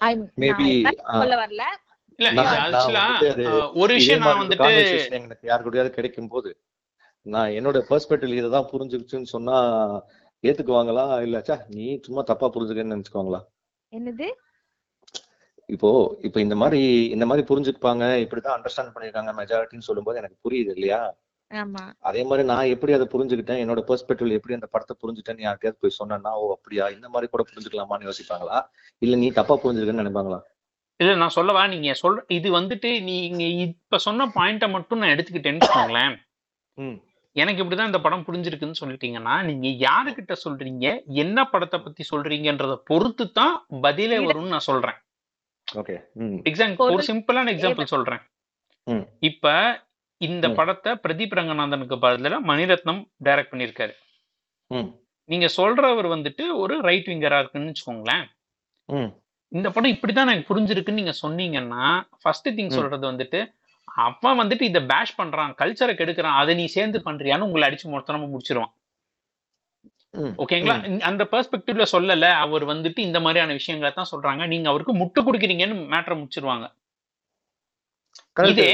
ஆ. 0.02 0.12
சொல்ல 1.16 1.36
வரல 1.38 1.64
இது 3.32 3.46
ஒரு 3.78 3.94
இதே 3.94 3.98
விஷயம் 3.98 4.24
நான் 4.24 4.42
வந்துட்டு 4.42 4.70
எனக்கு 5.20 5.48
யாரு 5.50 5.90
கிடைக்கும் 5.96 6.30
போது 6.30 6.52
நான் 7.26 7.56
என்னோட 7.58 7.78
பெர்ஸ்பெக்டிவ் 7.90 8.40
இததான் 8.40 8.70
புரிஞ்சுக்கிச்சுன்னு 8.72 9.30
சொன்னா 9.34 9.56
ஏத்துக்குவாங்களா? 10.44 11.22
இல்ல 11.22 11.38
ச்சே 11.40 11.56
நீ 11.70 11.86
சும்மா 11.98 12.22
தப்பா 12.22 12.48
புரிஞ்சுக்கன்னு 12.48 12.96
நினைச்சுக்குவாங்களா? 12.96 13.40
என்னது? 13.92 14.28
இப்போ 15.70 15.90
இப்போ 16.24 16.40
இந்த 16.40 16.56
மாதிரி 16.56 16.82
இந்த 17.10 17.26
மாதிரி 17.26 17.44
புரிஞ்சுப்பாங்க 17.48 18.04
இப்படிதான் 18.24 18.56
அண்டர்ஸ்டாண்ட் 18.58 18.94
பண்ணிருக்காங்க 18.96 19.32
மெஜாரிட்டின்னு 19.34 19.88
சொல்லும்போது 19.90 20.18
எனக்கு 20.18 20.38
புரியுது 20.46 20.74
இல்லையா? 20.76 21.00
ஆமா. 21.52 21.84
அதே 22.00 22.22
மாதிரி 22.24 22.44
நான் 22.48 22.66
எப்படி 22.66 22.94
அதை 22.94 23.06
புரிஞ்சுக்கிட்டேன்? 23.06 23.62
என்னோட 23.64 23.82
பெர்ஸ்பெக்டிவ்ல 23.82 24.34
எப்படி 24.34 24.54
அந்த 24.54 24.66
படத்தை 24.66 24.96
புரிஞ்சுட்டேன்னு 25.02 25.46
யார்கிட்டயாவது 25.46 25.82
போய் 25.82 25.98
சொன்னேன்னா 26.00 26.32
ஓ 26.34 26.46
அப்படியா? 26.52 26.86
இந்த 26.90 27.10
மாதிரி 27.10 27.30
கூட 27.32 27.44
புரிஞ்சுக்கலாமான்னு 27.44 28.08
யோசிப்பாங்களா? 28.10 28.58
இல்ல 29.02 29.16
நீ 29.16 29.30
தப்பா 29.32 29.56
புரிஞ்சுக்கன்னு 29.56 30.04
நினைப்பாங்களா? 30.04 30.40
இல்ல 31.00 31.16
நான் 31.16 31.30
சொல்லவா 31.30 31.68
நீங்க 31.68 31.96
சொல்ற 32.04 32.20
இது 32.28 32.50
வந்துட்டு 32.52 32.90
நீங்க 33.02 33.44
இப்ப 33.66 33.98
சொன்ன 33.98 34.28
பாயிண்ட 34.36 34.68
மட்டும் 34.70 35.00
நான் 35.00 35.14
எடுத்துக்கிட்டேன்னு 35.16 36.14
ம். 36.78 36.98
எனக்கு 37.38 37.64
இப்படிதான் 37.64 37.86
இந்த 37.86 38.00
படம் 38.00 38.26
புரிஞ்சிருக்குன்னு 38.28 38.74
சொல்லிட்டீங்கன்னா 38.80 39.56
நீங்க 39.56 39.88
யாருகிட்ட 39.88 40.36
சொல்றீங்க 40.50 41.06
என்ன 41.06 41.46
படத்தை 41.46 41.80
பத்தி 41.80 42.04
சொல்றீங்கன்றத 42.16 42.76
பொறுத்து 42.76 43.32
தான் 43.32 43.66
பதிலே. 43.82 44.18
வரும்னு 44.18 44.48
நான் 44.48 44.60
சொல்றேன். 44.60 44.94
ஓகே. 45.76 46.04
ம். 46.14 46.24
எக்ஸாம்பிள் 46.24 46.78
ஒரு 46.78 47.04
சிம்பிளான 47.08 47.56
எக்ஸாம்பிள் 47.56 47.84
சொல்றேன். 47.84 48.20
ம். 48.84 49.08
இப்ப 49.20 49.84
இந்த. 50.18 50.50
படத்தை 50.50 50.94
பிரதீப் 50.94 51.36
ரங்கநாதனுக்கு 51.36 51.96
பதிலா 52.02 52.38
மணிரத்னம் 52.48 53.10
டைரக்ட் 53.24 53.52
பண்ணியிருக்காரு. 53.52 53.94
ம். 54.68 54.96
நீங்க 55.24 55.46
சொல்றவர் 55.58 56.08
வந்துட்டு 56.08 56.56
ஒரு 56.56 56.82
ரைட் 56.82 57.08
விங்கரா 57.08 57.40
இருக்குன்னு 57.40 57.72
வச்சுக்கோங்களேன். 57.72 58.26
ம். 58.86 59.14
இந்த 59.48 59.72
படம் 59.72 59.92
இப்படிதான் 59.92 60.30
எனக்கு 60.30 60.56
புரிஞ்சிருக்குன்னு 60.56 60.92
நீங்க 60.92 61.14
சொன்னீங்கன்னா 61.22 62.08
ஃபர்ஸ்ட் 62.22 62.50
திங். 62.50 62.70
சொல்றது 62.70 63.12
வந்துட்டு 63.12 63.54
அவன் 63.86 64.40
வந்துட்டு 64.40 64.62
இத 64.62 64.82
பேஷ் 64.82 65.20
பண்றான் 65.22 65.52
கல்ச்சரை 65.62 65.94
கெடுக்கிறான் 66.00 66.40
அதை 66.42 66.56
நீ 66.56 66.66
சேர்ந்து 66.66 67.00
பண்றியான்னு 67.00 67.48
உங்களை 67.48 67.70
அடிச்சு 67.70 67.88
மொத்தமா 67.96 68.28
முடிச்சிருவான். 68.34 68.74
ஓகேங்களா 70.16 71.00
அந்த 71.00 71.24
பெர்ஸ்பெக்டிவ்ல 71.32 71.86
சொல்லல 71.92 72.32
அவர் 72.32 72.66
வந்துட்டு 72.66 73.00
இந்த 73.00 73.20
மாதிரியான 73.20 73.54
விஷயங்களை 73.54 73.94
தான் 73.94 74.12
சொல்றாங்க. 74.12 74.48
நீங்க 74.48 74.70
அவருக்கு 74.70 74.94
முட்டு 74.96 75.20
கொடுக்குறீங்கன்னு 75.28 75.78
மேட்டரை 75.94 76.16
முடிச்சிருவாங்க. 76.22 76.68
இதே 78.52 78.70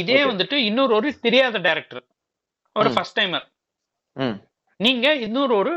இதே. 0.00 0.24
வந்துட்டு 0.24 0.52
இன்னொரு 0.52 0.94
ஒரு 0.94 1.18
தெரியாத 1.20 1.58
டைரக்டர் 1.58 2.04
ஒரு. 2.76 2.90
ஃபர்ஸ்ட் 2.94 3.20
டைமர் 3.20 3.46
நீங்க 4.76 5.14
இன்னொரு 5.14 5.56
ஒரு 5.56 5.72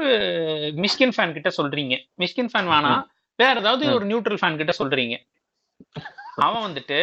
மிஸ்கின் 0.85 1.13
ஃபேன் 1.17 1.33
கிட்ட 1.33 1.49
சொல்றீங்க. 1.57 1.95
மிஸ்கின் 2.17 2.51
ஃபேன் 2.53 2.69
வேணா. 2.73 2.93
வேற 3.35 3.59
ஏதாவது. 3.59 3.93
ஒரு 3.93 4.05
நியூட்ரல் 4.05 4.39
ஃபேன் 4.41 4.57
கிட்ட 4.57 4.73
சொல்றீங்க. 4.79 5.17
அவன் 6.35 6.71
வந்துட்டு 6.71 6.99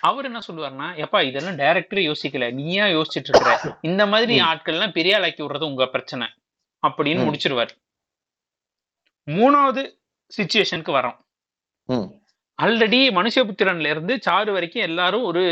அவர் 0.00 0.24
என்ன 0.24 0.40
சொல்லுவாருன்னா 0.46 0.88
எப்பா 0.96 1.22
இதெல்லாம் 1.22 1.56
டைரக்டர் 1.56 1.98
யோசிக்கல. 1.98 2.52
நீயா 2.52 2.84
யோசிச்சுட்டு 2.86 3.28
இருக்கிற 3.28 3.78
இந்த 3.80 4.06
மாதிரி 4.06 4.40
ம். 4.40 4.44
ஆட்கள்லாம் 4.44 4.92
பெரிய 4.92 5.16
ஆளாக்கி 5.16 5.42
விடுறது 5.42 5.64
உங்க 5.64 5.86
பிரச்சனை. 5.86 6.26
அப்படின்னு. 6.86 7.22
முடிச்சிருவாரு. 7.26 7.72
மூணாவது 9.26 9.82
சுச்சுவேஷனுக்கு 10.36 10.92
வரோம் 10.98 11.18
ஆல்ரெடி 12.62 13.00
மனுஷபுத்திரன்ல 13.18 13.90
இருந்து 13.90 14.14
சாரு 14.28 14.52
வரைக்கும் 14.52 14.82
எல்லாரும் 14.82 15.22
ஒரு 15.22 15.42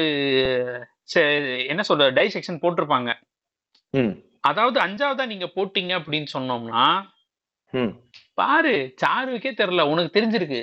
என்ன 1.66 1.82
சொல்ற 1.88 2.08
டைசெக்ஷன் 2.18 2.62
போட்டிருப்பாங்க. 2.62 3.10
அதாவது 4.40 4.80
அஞ்சாவதா 4.80 5.26
நீங்க 5.26 5.46
போட்டீங்க 5.54 5.92
அப்படின்னு 5.98 6.26
சொன்னோம்னா. 6.32 6.84
பாரு 8.40 8.74
சாருக்கே 9.02 9.50
தெரியல 9.60 9.82
உனக்கு 9.92 10.10
தெரிஞ்சிருக்கு. 10.16 10.60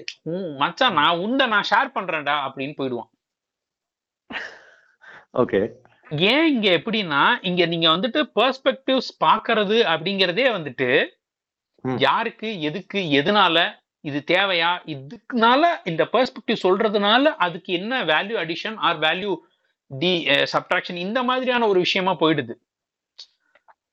மச்சான் 0.61 0.97
நான் 0.99 1.21
உண்ட 1.25 1.45
நான் 1.53 1.69
ஷேர் 1.71 1.95
பண்றேன்டா 1.97 2.35
அப்படின்னு 2.47 2.75
போயிடுவான். 2.79 3.09
okay. 5.41 5.63
ஏன் 6.31 6.47
இங்க 6.53 6.67
எப்படின்னா 6.79 7.21
இங்க 7.41 7.61
நீங்க 7.71 7.87
வந்துட்டு 7.95 8.21
பெர்ஸ்பெக்டிவ்ஸ் 8.39 9.11
பாக்குறது 9.25 9.77
அப்படிங்கறதே 9.93 10.45
வந்துட்டு. 10.57 10.89
யாருக்கு 12.05 12.49
எதுக்கு 12.67 12.99
எதனால 13.19 13.57
இது 14.09 14.19
தேவையா 14.31 14.71
இதுக்குனால 14.93 15.63
இந்த 15.83 16.03
பெர்ஸ்பெக்டிவ் 16.13 16.63
சொல்றதுனால 16.63 17.31
அதுக்கு 17.45 17.71
என்ன 17.79 18.03
வேல்யூ 18.11 18.35
அடிஷன் 18.43 18.77
ஆர் 18.87 18.99
வேல்யூ 18.99 19.31
டி 19.91 20.11
சப்ட்ராக்ஷன் 20.53 21.03
இந்த 21.07 21.19
மாதிரியான 21.29 21.67
ஒரு 21.71 21.79
விஷயமா 21.85 22.13
போயிடுது. 22.21 22.53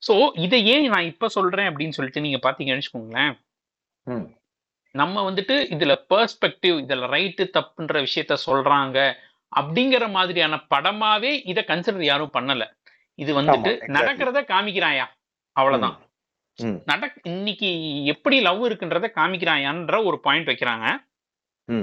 சோ 0.07 0.14
இதை 0.47 0.61
ஏன் 0.75 0.87
நான் 0.95 1.11
இப்ப 1.12 1.29
சொல்றேன் 1.37 1.68
அப்படின்னு 1.71 1.97
சொல்லிட்டு 1.99 2.25
நீங்க 2.27 2.38
பாத்தீங்கன்னு 2.47 2.83
வச்சுக்கோங்களேன். 2.83 3.35
ம், 4.03 4.35
நம்ம 4.91 5.31
வந்துட்டு 5.31 5.65
இதுல 5.75 6.05
பெர்ஸ்பெக்டிவ் 6.11 6.81
இதுல 6.81 7.07
ரைட்டு 7.07 7.49
தப்புன்ற 7.53 8.07
விஷயத்த 8.07 8.37
சொல்றாங்க 8.47 9.15
அப்படிங்கிற 9.57 10.11
மாதிரியான 10.11 10.67
படமாவே 10.75 11.41
இத 11.45 11.65
கன்சிடர் 11.67 12.03
யாரும் 12.03 12.31
பண்ணல. 12.33 12.77
இது 13.15 13.43
வந்துட்டு. 13.43 13.81
நடக்கிறத 13.93 14.45
காமிக்கிறாயா? 14.45 15.07
அவ்வளவுதான். 15.53 15.99
ம், 16.57 16.83
நடக் 16.85 17.21
இன்னைக்கு 17.23 18.05
எப்படி 18.05 18.41
லவ் 18.41 18.65
இருக்குன்றத 18.65 19.11
காமிக்கிறாயான்ற 19.15 20.05
ஒரு 20.05 20.21
பாயிண்ட் 20.21 20.49
வைக்கிறாங்க. 20.49 21.05
ம். 21.65 21.83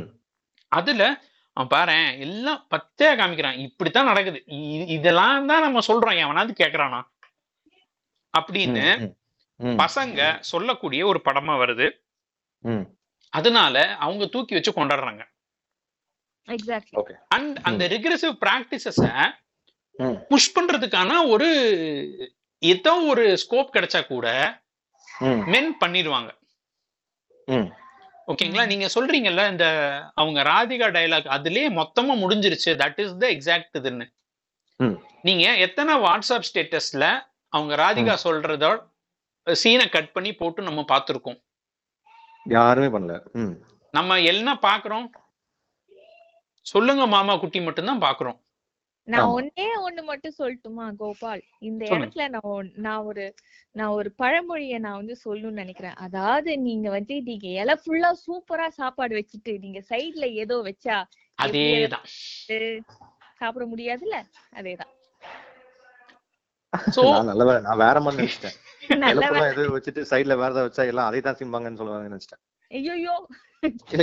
அதுல 0.68 1.24
அவன் 1.54 1.80
பாரேன் 1.80 2.20
எல்லாம் 2.20 2.68
பச்சையா 2.76 3.16
காமிக்கிறான். 3.16 3.58
இப்படித்தான் 3.58 4.06
நடக்குது. 4.06 4.44
இ- 4.48 4.88
இதெல்லாம் 4.88 5.48
தான் 5.48 5.62
நம்ம 5.62 5.80
சொல்றோம். 5.88 6.18
எவனாவது 6.18 6.66
கேக்குறானா? 6.66 7.02
அப்படின்னு 8.40 9.16
ம், 9.56 9.68
ம், 9.68 9.80
பசங்க 9.80 10.40
சொல்லக்கூடிய 10.40 11.06
ஒரு 11.06 11.22
படமா 11.26 11.68
வருது. 11.68 12.08
அதனால 13.34 13.76
அவங்க 13.98 14.26
தூக்கி 14.26 14.56
வச்சு 14.56 14.72
கொண்டாடுறாங்க. 14.72 15.22
அண்ட் 17.36 17.58
அந்த 17.64 17.84
ரிக்ரெசிவ் 17.88 18.34
பிராக்டிசஸ 18.42 19.02
ம், 20.00 20.16
புஷ் 20.30 20.54
பண்றதுக்கான 20.56 21.28
ஒரு 21.28 21.48
ஏதோ 22.62 22.94
ஒரு 23.06 23.24
ஸ்கோப் 23.38 23.74
கிடைச்சா 23.76 24.08
கூட 24.08 24.28
ம், 25.08 25.42
மென் 25.48 25.72
பண்ணிடுவாங்க. 25.82 26.30
ம். 27.48 27.68
ஓகேங்களா 28.28 28.66
நீங்க 28.68 28.88
சொல்றீங்கல்ல 28.96 29.44
இந்த 29.50 29.66
அவங்க 30.16 30.40
ராதிகா 30.44 30.88
டயலாக் 30.88 31.34
அதுலயே 31.38 31.68
மொத்தமா 31.78 32.14
முடிஞ்சிருச்சு 32.20 32.72
தட் 32.76 33.00
இஸ் 33.00 33.16
த 33.18 33.28
எக்ஸாக்ட் 33.28 33.78
இதுன்னு. 33.80 34.06
ம். 34.80 34.98
நீங்க 35.22 35.46
எத்தனை 35.58 35.94
வாட்ஸ்அப் 35.98 36.48
ஸ்டேட்டஸ்ல 36.50 37.06
அவங்க 37.54 37.74
ராதிகா 37.76 38.16
சொல்றத 38.24 38.66
சீனை 39.48 39.88
கட் 39.90 40.12
பண்ணி 40.12 40.36
போட்டு 40.36 40.62
நம்ம 40.62 40.82
பார்த்திருக்கோம். 40.88 41.40
யாருமே 42.46 42.88
பண்ணல. 42.88 43.16
ம், 43.34 43.56
நம்ம 43.94 44.20
என்ன 44.24 44.60
பாக்குறோம்? 44.62 45.08
சொல்லுங்க 46.66 47.08
மாமா 47.08 47.38
குட்டி 47.38 47.60
மட்டும்தான் 47.62 48.02
பாக்குறோம். 48.02 48.38
நான். 49.08 49.30
ஒன்னே 49.30 49.68
ஒண்ணு 49.84 50.02
மட்டும் 50.04 50.36
சொல்லட்டுமா 50.38 50.96
கோபால்? 50.96 51.42
இந்த. 51.60 51.84
இடத்துல 51.88 52.26
நான் 52.30 52.68
நான் 52.78 53.04
ஒரு 53.04 53.24
நான் 53.76 53.90
ஒரு 53.90 54.10
பழமொழிய 54.20 54.80
நான் 54.80 54.98
வந்து 54.98 55.16
சொல்லணும்னு 55.26 55.62
நினைக்கிறேன். 55.62 55.96
அதாவது 55.98 56.58
நீங்க 56.58 56.90
வந்து 56.90 57.16
நீங்க 57.22 57.48
இலை 57.62 57.76
ஃபுல்லா 57.76 58.12
சூப்பரா 58.26 58.68
சாப்பாடு 58.72 59.16
வச்சுட்டு 59.16 59.60
நீங்க 59.60 59.82
சைடுல 59.90 60.28
ஏதோ 60.36 60.58
வச்சா 60.62 60.98
அதேதான். 61.38 62.06
சாப்பிட 63.42 63.66
முடியாதுல்ல? 63.66 64.18
அதேதான். 64.54 64.94
சோ 66.96 67.04
நான் 67.12 67.26
நல்ல 67.26 67.44
வேலை, 67.46 67.62
நான் 67.62 67.78
வேற 67.78 68.00
மாதிரி 68.00 68.22
நினைச்சிட்டேன். 68.22 68.58
எது 69.52 69.74
வச்சுட்டு 69.74 70.02
சைடுல 70.10 70.36
வேற 70.38 70.50
ஏதாவது 70.50 70.68
வச்சா 70.68 70.84
எல்லாம் 70.92 71.10
அதை 71.10 71.20
தான் 71.22 71.40
திம்பாங்கன்னு 71.40 71.80
சொல்லுவாங்க 71.82 72.10
நினைச்சிட்டேன். 72.10 72.42
ஐயோ 72.72 73.14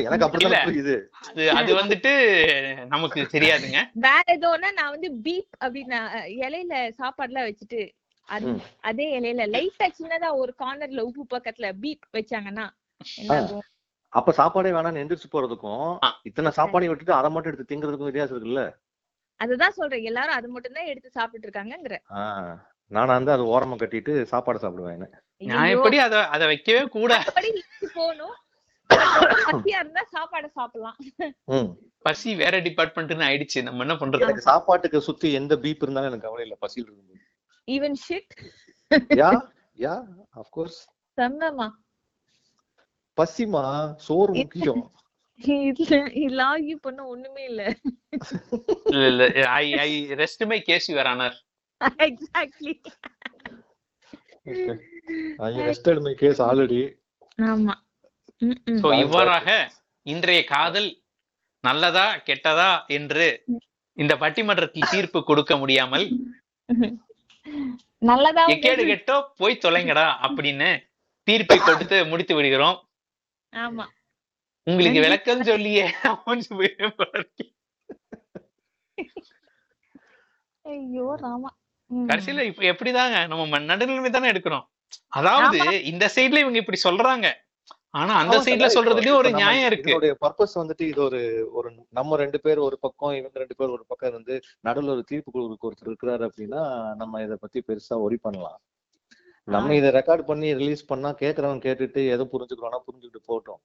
எனக்கு. 0.06 0.24
அப்படிதான் 0.26 0.66
புரியுது. 0.68 0.94
அது 1.28 1.42
அது 1.58 1.70
வந்துட்டு 1.80 2.12
நமக்கு 2.92 3.20
தெரியாதுங்க. 3.34 3.80
வேற 4.06 4.24
ஏதோன்னா 4.34 4.70
நான் 4.78 4.94
வந்து 4.94 5.08
பீப் 5.26 5.54
அப்படின்னு 5.62 5.98
இலையில 6.38 6.74
சாப்பாடுலாம் 6.98 7.48
வச்சுட்டு 7.48 7.82
அது 8.84 9.04
இலையில 9.16 9.42
லைட்டா 9.54 9.86
சின்னதா 9.98 10.30
ஒரு 10.42 10.52
கார்னர்ல 10.62 11.06
உப்பு 11.08 11.24
பக்கத்துல 11.34 11.68
பீப் 11.82 12.06
வச்சாங்கன்னா 12.18 12.66
அப்ப 14.12 14.32
சாப்பாடே 14.32 14.70
வேணாம்னு 14.74 15.00
எந்திரிச்சு 15.00 15.28
போறதுக்கும். 15.28 15.88
இத்தனை 16.28 16.50
சாப்பாடையும் 16.58 16.92
விட்டுட்டு 16.92 17.18
அதை 17.18 17.28
மட்டும் 17.30 17.50
எடுத்து 17.50 17.70
திங்கிறதுக்கும் 17.70 18.08
வித்தியாசம் 18.08 18.36
இருக்குல்ல? 18.36 18.62
அதுதான் 19.40 19.76
சொல்றேன். 19.78 20.06
எல்லாரும் 20.10 20.36
அது 20.38 20.48
மட்டும் 20.54 20.76
தான் 20.78 20.90
எடுத்து 20.92 21.10
சாப்பிட்டு 21.16 21.46
இருக்காங்கங்கிற. 21.46 21.96
நானா 22.90 23.12
வந்து 23.14 23.32
அது 23.32 23.44
ஓரமா 23.52 23.76
கட்டிட்டு 23.76 24.12
சாப்பாடு 24.24 24.58
சாப்பிடுவேன் 24.58 25.00
நான் 25.42 25.62
ஐயோ, 25.62 25.76
எப்படி 25.76 25.98
அத 25.98 26.16
அத 26.28 26.42
வைக்கவே 26.46 26.82
கூட. 26.88 27.12
மத்தபடி 27.18 27.50
லிஸ்ட் 27.56 27.94
போகணும். 27.94 28.34
பசியா 29.46 29.78
இருந்தா 29.78 30.02
சாப்பாடை 30.12 30.48
சாப்பிடலாம். 30.50 30.98
ம். 31.48 31.68
பசி 32.04 32.34
வேற 32.34 32.56
டிபார்ட்மெண்ட்னு 32.58 33.26
ஆயிடுச்சு. 33.28 33.60
நம்ம 33.62 33.82
என்ன 33.82 33.94
பண்றது? 33.94 34.38
சாப்பாட்டுக்கு 34.46 35.00
சுத்தி 35.00 35.32
எந்த 35.32 35.56
பீப் 35.56 35.82
இருந்தாலும் 35.82 36.08
எனக்கு 36.08 36.26
கவலை 36.26 36.44
இல்ல. 36.46 36.56
பசியில் 36.60 36.86
இருக்கும் 36.86 37.22
even 37.68 37.96
shit 38.04 38.34
yeah 39.20 39.30
yeah 39.78 39.94
of course 40.36 40.78
செம்மமா 41.18 41.68
பசிமா 43.18 43.64
சோறு 43.96 44.32
முக்கியம். 44.34 44.84
இல்ல 48.90 49.06
இல்ல. 49.06 49.24
I 49.54 49.66
I 49.78 49.90
rest 50.14 50.44
my 50.46 50.58
case 50.62 50.90
your 50.92 51.08
honour 51.12 51.36
exactly 52.00 52.72
I 55.46 55.52
rested 55.60 56.00
my 56.06 56.12
case 56.22 56.40
already 56.46 56.80
ஆமா. 57.46 57.74
சோ 58.80 58.88
இவ்வாறாக 59.02 59.48
இன்றைய 60.06 60.40
காதல் 60.46 60.88
நல்லதா 61.64 62.06
கெட்டதா 62.26 62.70
என்று 62.88 63.26
இந்த 63.96 64.14
பட்டிமன்றத்தில் 64.16 64.90
தீர்ப்பு 64.90 65.20
கொடுக்க 65.24 65.52
முடியாமல் 65.56 66.06
நல்லதா 68.02 68.42
எக்கேடு 68.54 68.82
கெட்டோ 68.84 69.16
போய் 69.40 69.62
தொலைங்கடா 69.64 70.06
அப்படின்னு 70.26 70.68
தீர்ப்பை 71.28 71.58
கொடுத்து 71.60 71.96
முடித்து 72.10 72.34
விடுகிறோம். 72.34 72.76
ஆமா. 73.52 73.84
உங்களுக்கு. 74.66 75.00
விளக்கம் 75.04 75.42
சொல்லியே. 75.44 75.86
ஐயோ 80.64 81.06
ராமா. 81.22 81.50
ம். 81.90 82.06
கடைசியில 82.08 82.44
இப்ப 82.46 82.62
எப்படிதாங்க? 82.70 83.16
நம்ம 83.28 83.42
ம- 83.50 83.66
நடுநிலைமை 83.68 84.10
தானே 84.10 84.30
எடுக்கிறோம் 84.30 84.64
அதாவது 85.16 85.58
இந்த 85.90 86.04
சைடுல 86.14 86.40
இவங்க 86.40 86.58
இப்படி 86.58 86.78
சொல்றாங்க. 86.82 87.26
ஆனா 87.94 88.12
அந்த 88.22 88.36
சைடுல 88.46 88.66
சொல்றதுலயும் 88.74 89.18
ஒரு 89.18 89.30
நியாயம் 89.36 89.66
இருக்கு. 89.66 89.90
இதோட 89.92 90.08
பர்பஸ் 90.22 90.56
வந்துட்டு 90.58 90.84
இது 90.86 91.00
ஒரு 91.04 91.20
ஒரு 91.52 91.68
நம்ம 91.92 92.16
ரெண்டு 92.16 92.38
பேர் 92.40 92.58
ஒரு 92.64 92.76
பக்கம் 92.82 93.14
இவங்க 93.14 93.38
ரெண்டு 93.42 93.56
பேர் 93.58 93.74
ஒரு 93.76 93.84
பக்கம் 93.86 94.10
இருந்து 94.10 94.34
நடுவுல 94.64 94.94
ஒரு 94.94 95.04
தீர்ப்பு 95.10 95.30
குழுவுக்கு 95.34 95.68
ஒருத்தர் 95.68 95.90
இருக்கிறாரு 95.90 96.24
அப்படின்னா 96.28 96.62
நம்ம 97.00 97.22
இத 97.22 97.36
பத்தி 97.40 97.60
பெருசா 97.68 97.96
ஒரி 98.04 98.18
பண்ணலாம். 98.22 98.58
நம்ம 99.48 99.74
இத 99.76 99.88
ரெக்கார்ட் 99.96 100.28
பண்ணி 100.28 100.48
ரிலீஸ் 100.54 100.84
பண்ணா 100.86 101.10
கேக்குறவன் 101.20 101.64
கேட்டுட்டு 101.64 102.00
எதை 102.14 102.24
புரிஞ்சுக்கிறானா 102.30 102.80
புரிஞ்சுக்கிட்டு 102.86 103.28
போட்டோம் 103.28 103.60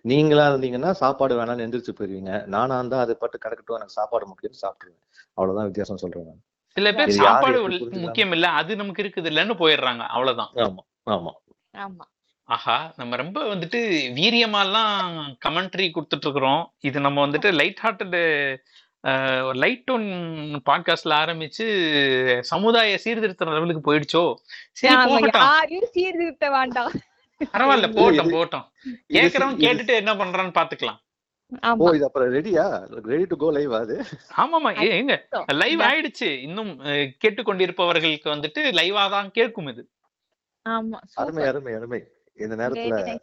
நீங்களா 0.00 0.50
இருந்தீங்கன்னா 0.50 0.90
சாப்பாடு 0.90 1.44
வேணாம்னு 1.44 1.58
எந்திரிச்சு 1.58 1.88
போயிருவீங்க. 1.98 2.44
நானா 2.44 2.76
இருந்தா 2.76 3.00
அது 3.00 3.16
பட்டு 3.16 3.38
கிடக்கட்டும் 3.38 3.74
எனக்கு 3.74 3.92
சாப்பாடு 3.92 4.26
முக்கியம் 4.26 4.54
சாப்பிட்டுருவேன். 4.62 5.12
அவ்வளவுதான் 5.28 5.64
வித்தியாசம் 5.64 5.96
சொல்றேன் 5.96 6.42
சில 6.66 6.92
பேர் 6.92 7.10
சாப்பாடு? 7.10 7.68
முக்கியம் 7.90 8.32
இல்ல 8.32 8.48
அது 8.48 8.76
நமக்கு 8.76 9.02
இருக்குது 9.02 9.30
இல்லன்னு 9.30 9.56
போயிடுறாங்க. 9.58 9.98
அவ்வளவுதான். 9.98 10.50
ஆமா 10.54 11.10
ஆமா. 11.10 11.30
ஆமா. 11.72 12.04
ஆஹா 12.42 12.92
நம்ம 12.96 13.16
ரொம்ப 13.16 13.42
வந்துட்டு 13.42 13.80
வீரியமாலாம் 14.14 15.36
கமெண்ட்ரி 15.46 15.90
கொடுத்துட்டு 15.90 16.26
இருக்கிறோம். 16.26 16.74
இது 16.78 17.00
நம்ம 17.00 17.26
வந்துட்டு 17.26 17.54
லைட் 17.54 17.78
ஹார்ட்டட் 17.82 18.56
லைட் 19.54 19.88
டோன் 19.90 20.04
பாட்காஸ்ட்ல 20.70 21.08
ஆரம்பிச்சு 21.08 22.40
சமுதாய 22.40 22.98
சீர்திருத்த 22.98 23.44
லெவலுக்கு 23.44 23.94
போயிடுச்சோ? 23.94 24.34
சரி 24.72 24.94
போகட்டும். 24.94 25.86
சீர்திருத்த 25.90 26.50
வேண்டாம். 26.50 26.92
பரவாயில்ல 27.52 27.94
போகட்டும் 27.94 28.64
இது- 29.08 29.16
கேக்குறவன் 29.16 29.56
கேட்டுட்டு 29.56 29.86
என்ன 29.86 30.14
பண்றான்னு 30.14 30.52
பாத்துக்கலாம். 30.54 30.96
ஓ 31.76 31.90
ஆமா 31.90 31.94
இது 31.94 32.04
அப்புறம் 32.04 32.32
ரெடியா 32.34 32.86
ரெடி 33.02 33.24
டு 33.24 33.36
கோ 33.36 33.50
லைவ் 33.50 33.74
அது? 33.74 34.04
ஆமாமா 34.36 34.88
எங்க? 34.90 35.28
லைவ் 35.46 35.80
ஆயிடுச்சு. 35.80 36.40
இன்னும் 36.40 36.80
கேட்டுக்கொண்டிருப்பவர்களுக்கு 37.24 38.28
வந்துட்டு 38.28 38.58
லைவா 38.58 39.10
தான் 39.10 39.30
கேட்கும் 39.30 39.66
இது. 39.66 39.90
ஆமா 40.68 41.00
அருமை 41.14 41.44
அருமை 41.44 41.74
அருமை. 41.74 42.04
இந்த 42.34 42.56
நேரத்துல 42.56 43.14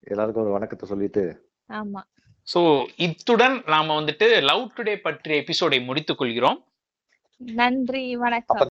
எல்லாருக்கும் 0.00 0.42
ஒரு 0.42 0.52
வணக்கத்தை 0.52 0.88
சொல்லிட்டு 0.88 1.50
ஆமா. 1.68 2.02
சோ 2.54 2.60
இத்துடன் 2.96 3.62
நாம 3.66 4.00
வந்துட்டு 4.00 4.42
லவ் 4.42 4.72
டுடே 4.76 4.96
பற்றிய 4.96 5.40
எபிசோடை 5.40 5.80
முடித்துக் 5.80 6.18
கொள்கிறோம். 6.18 6.64
நன்றி 7.36 8.16
வணக்கம். 8.16 8.68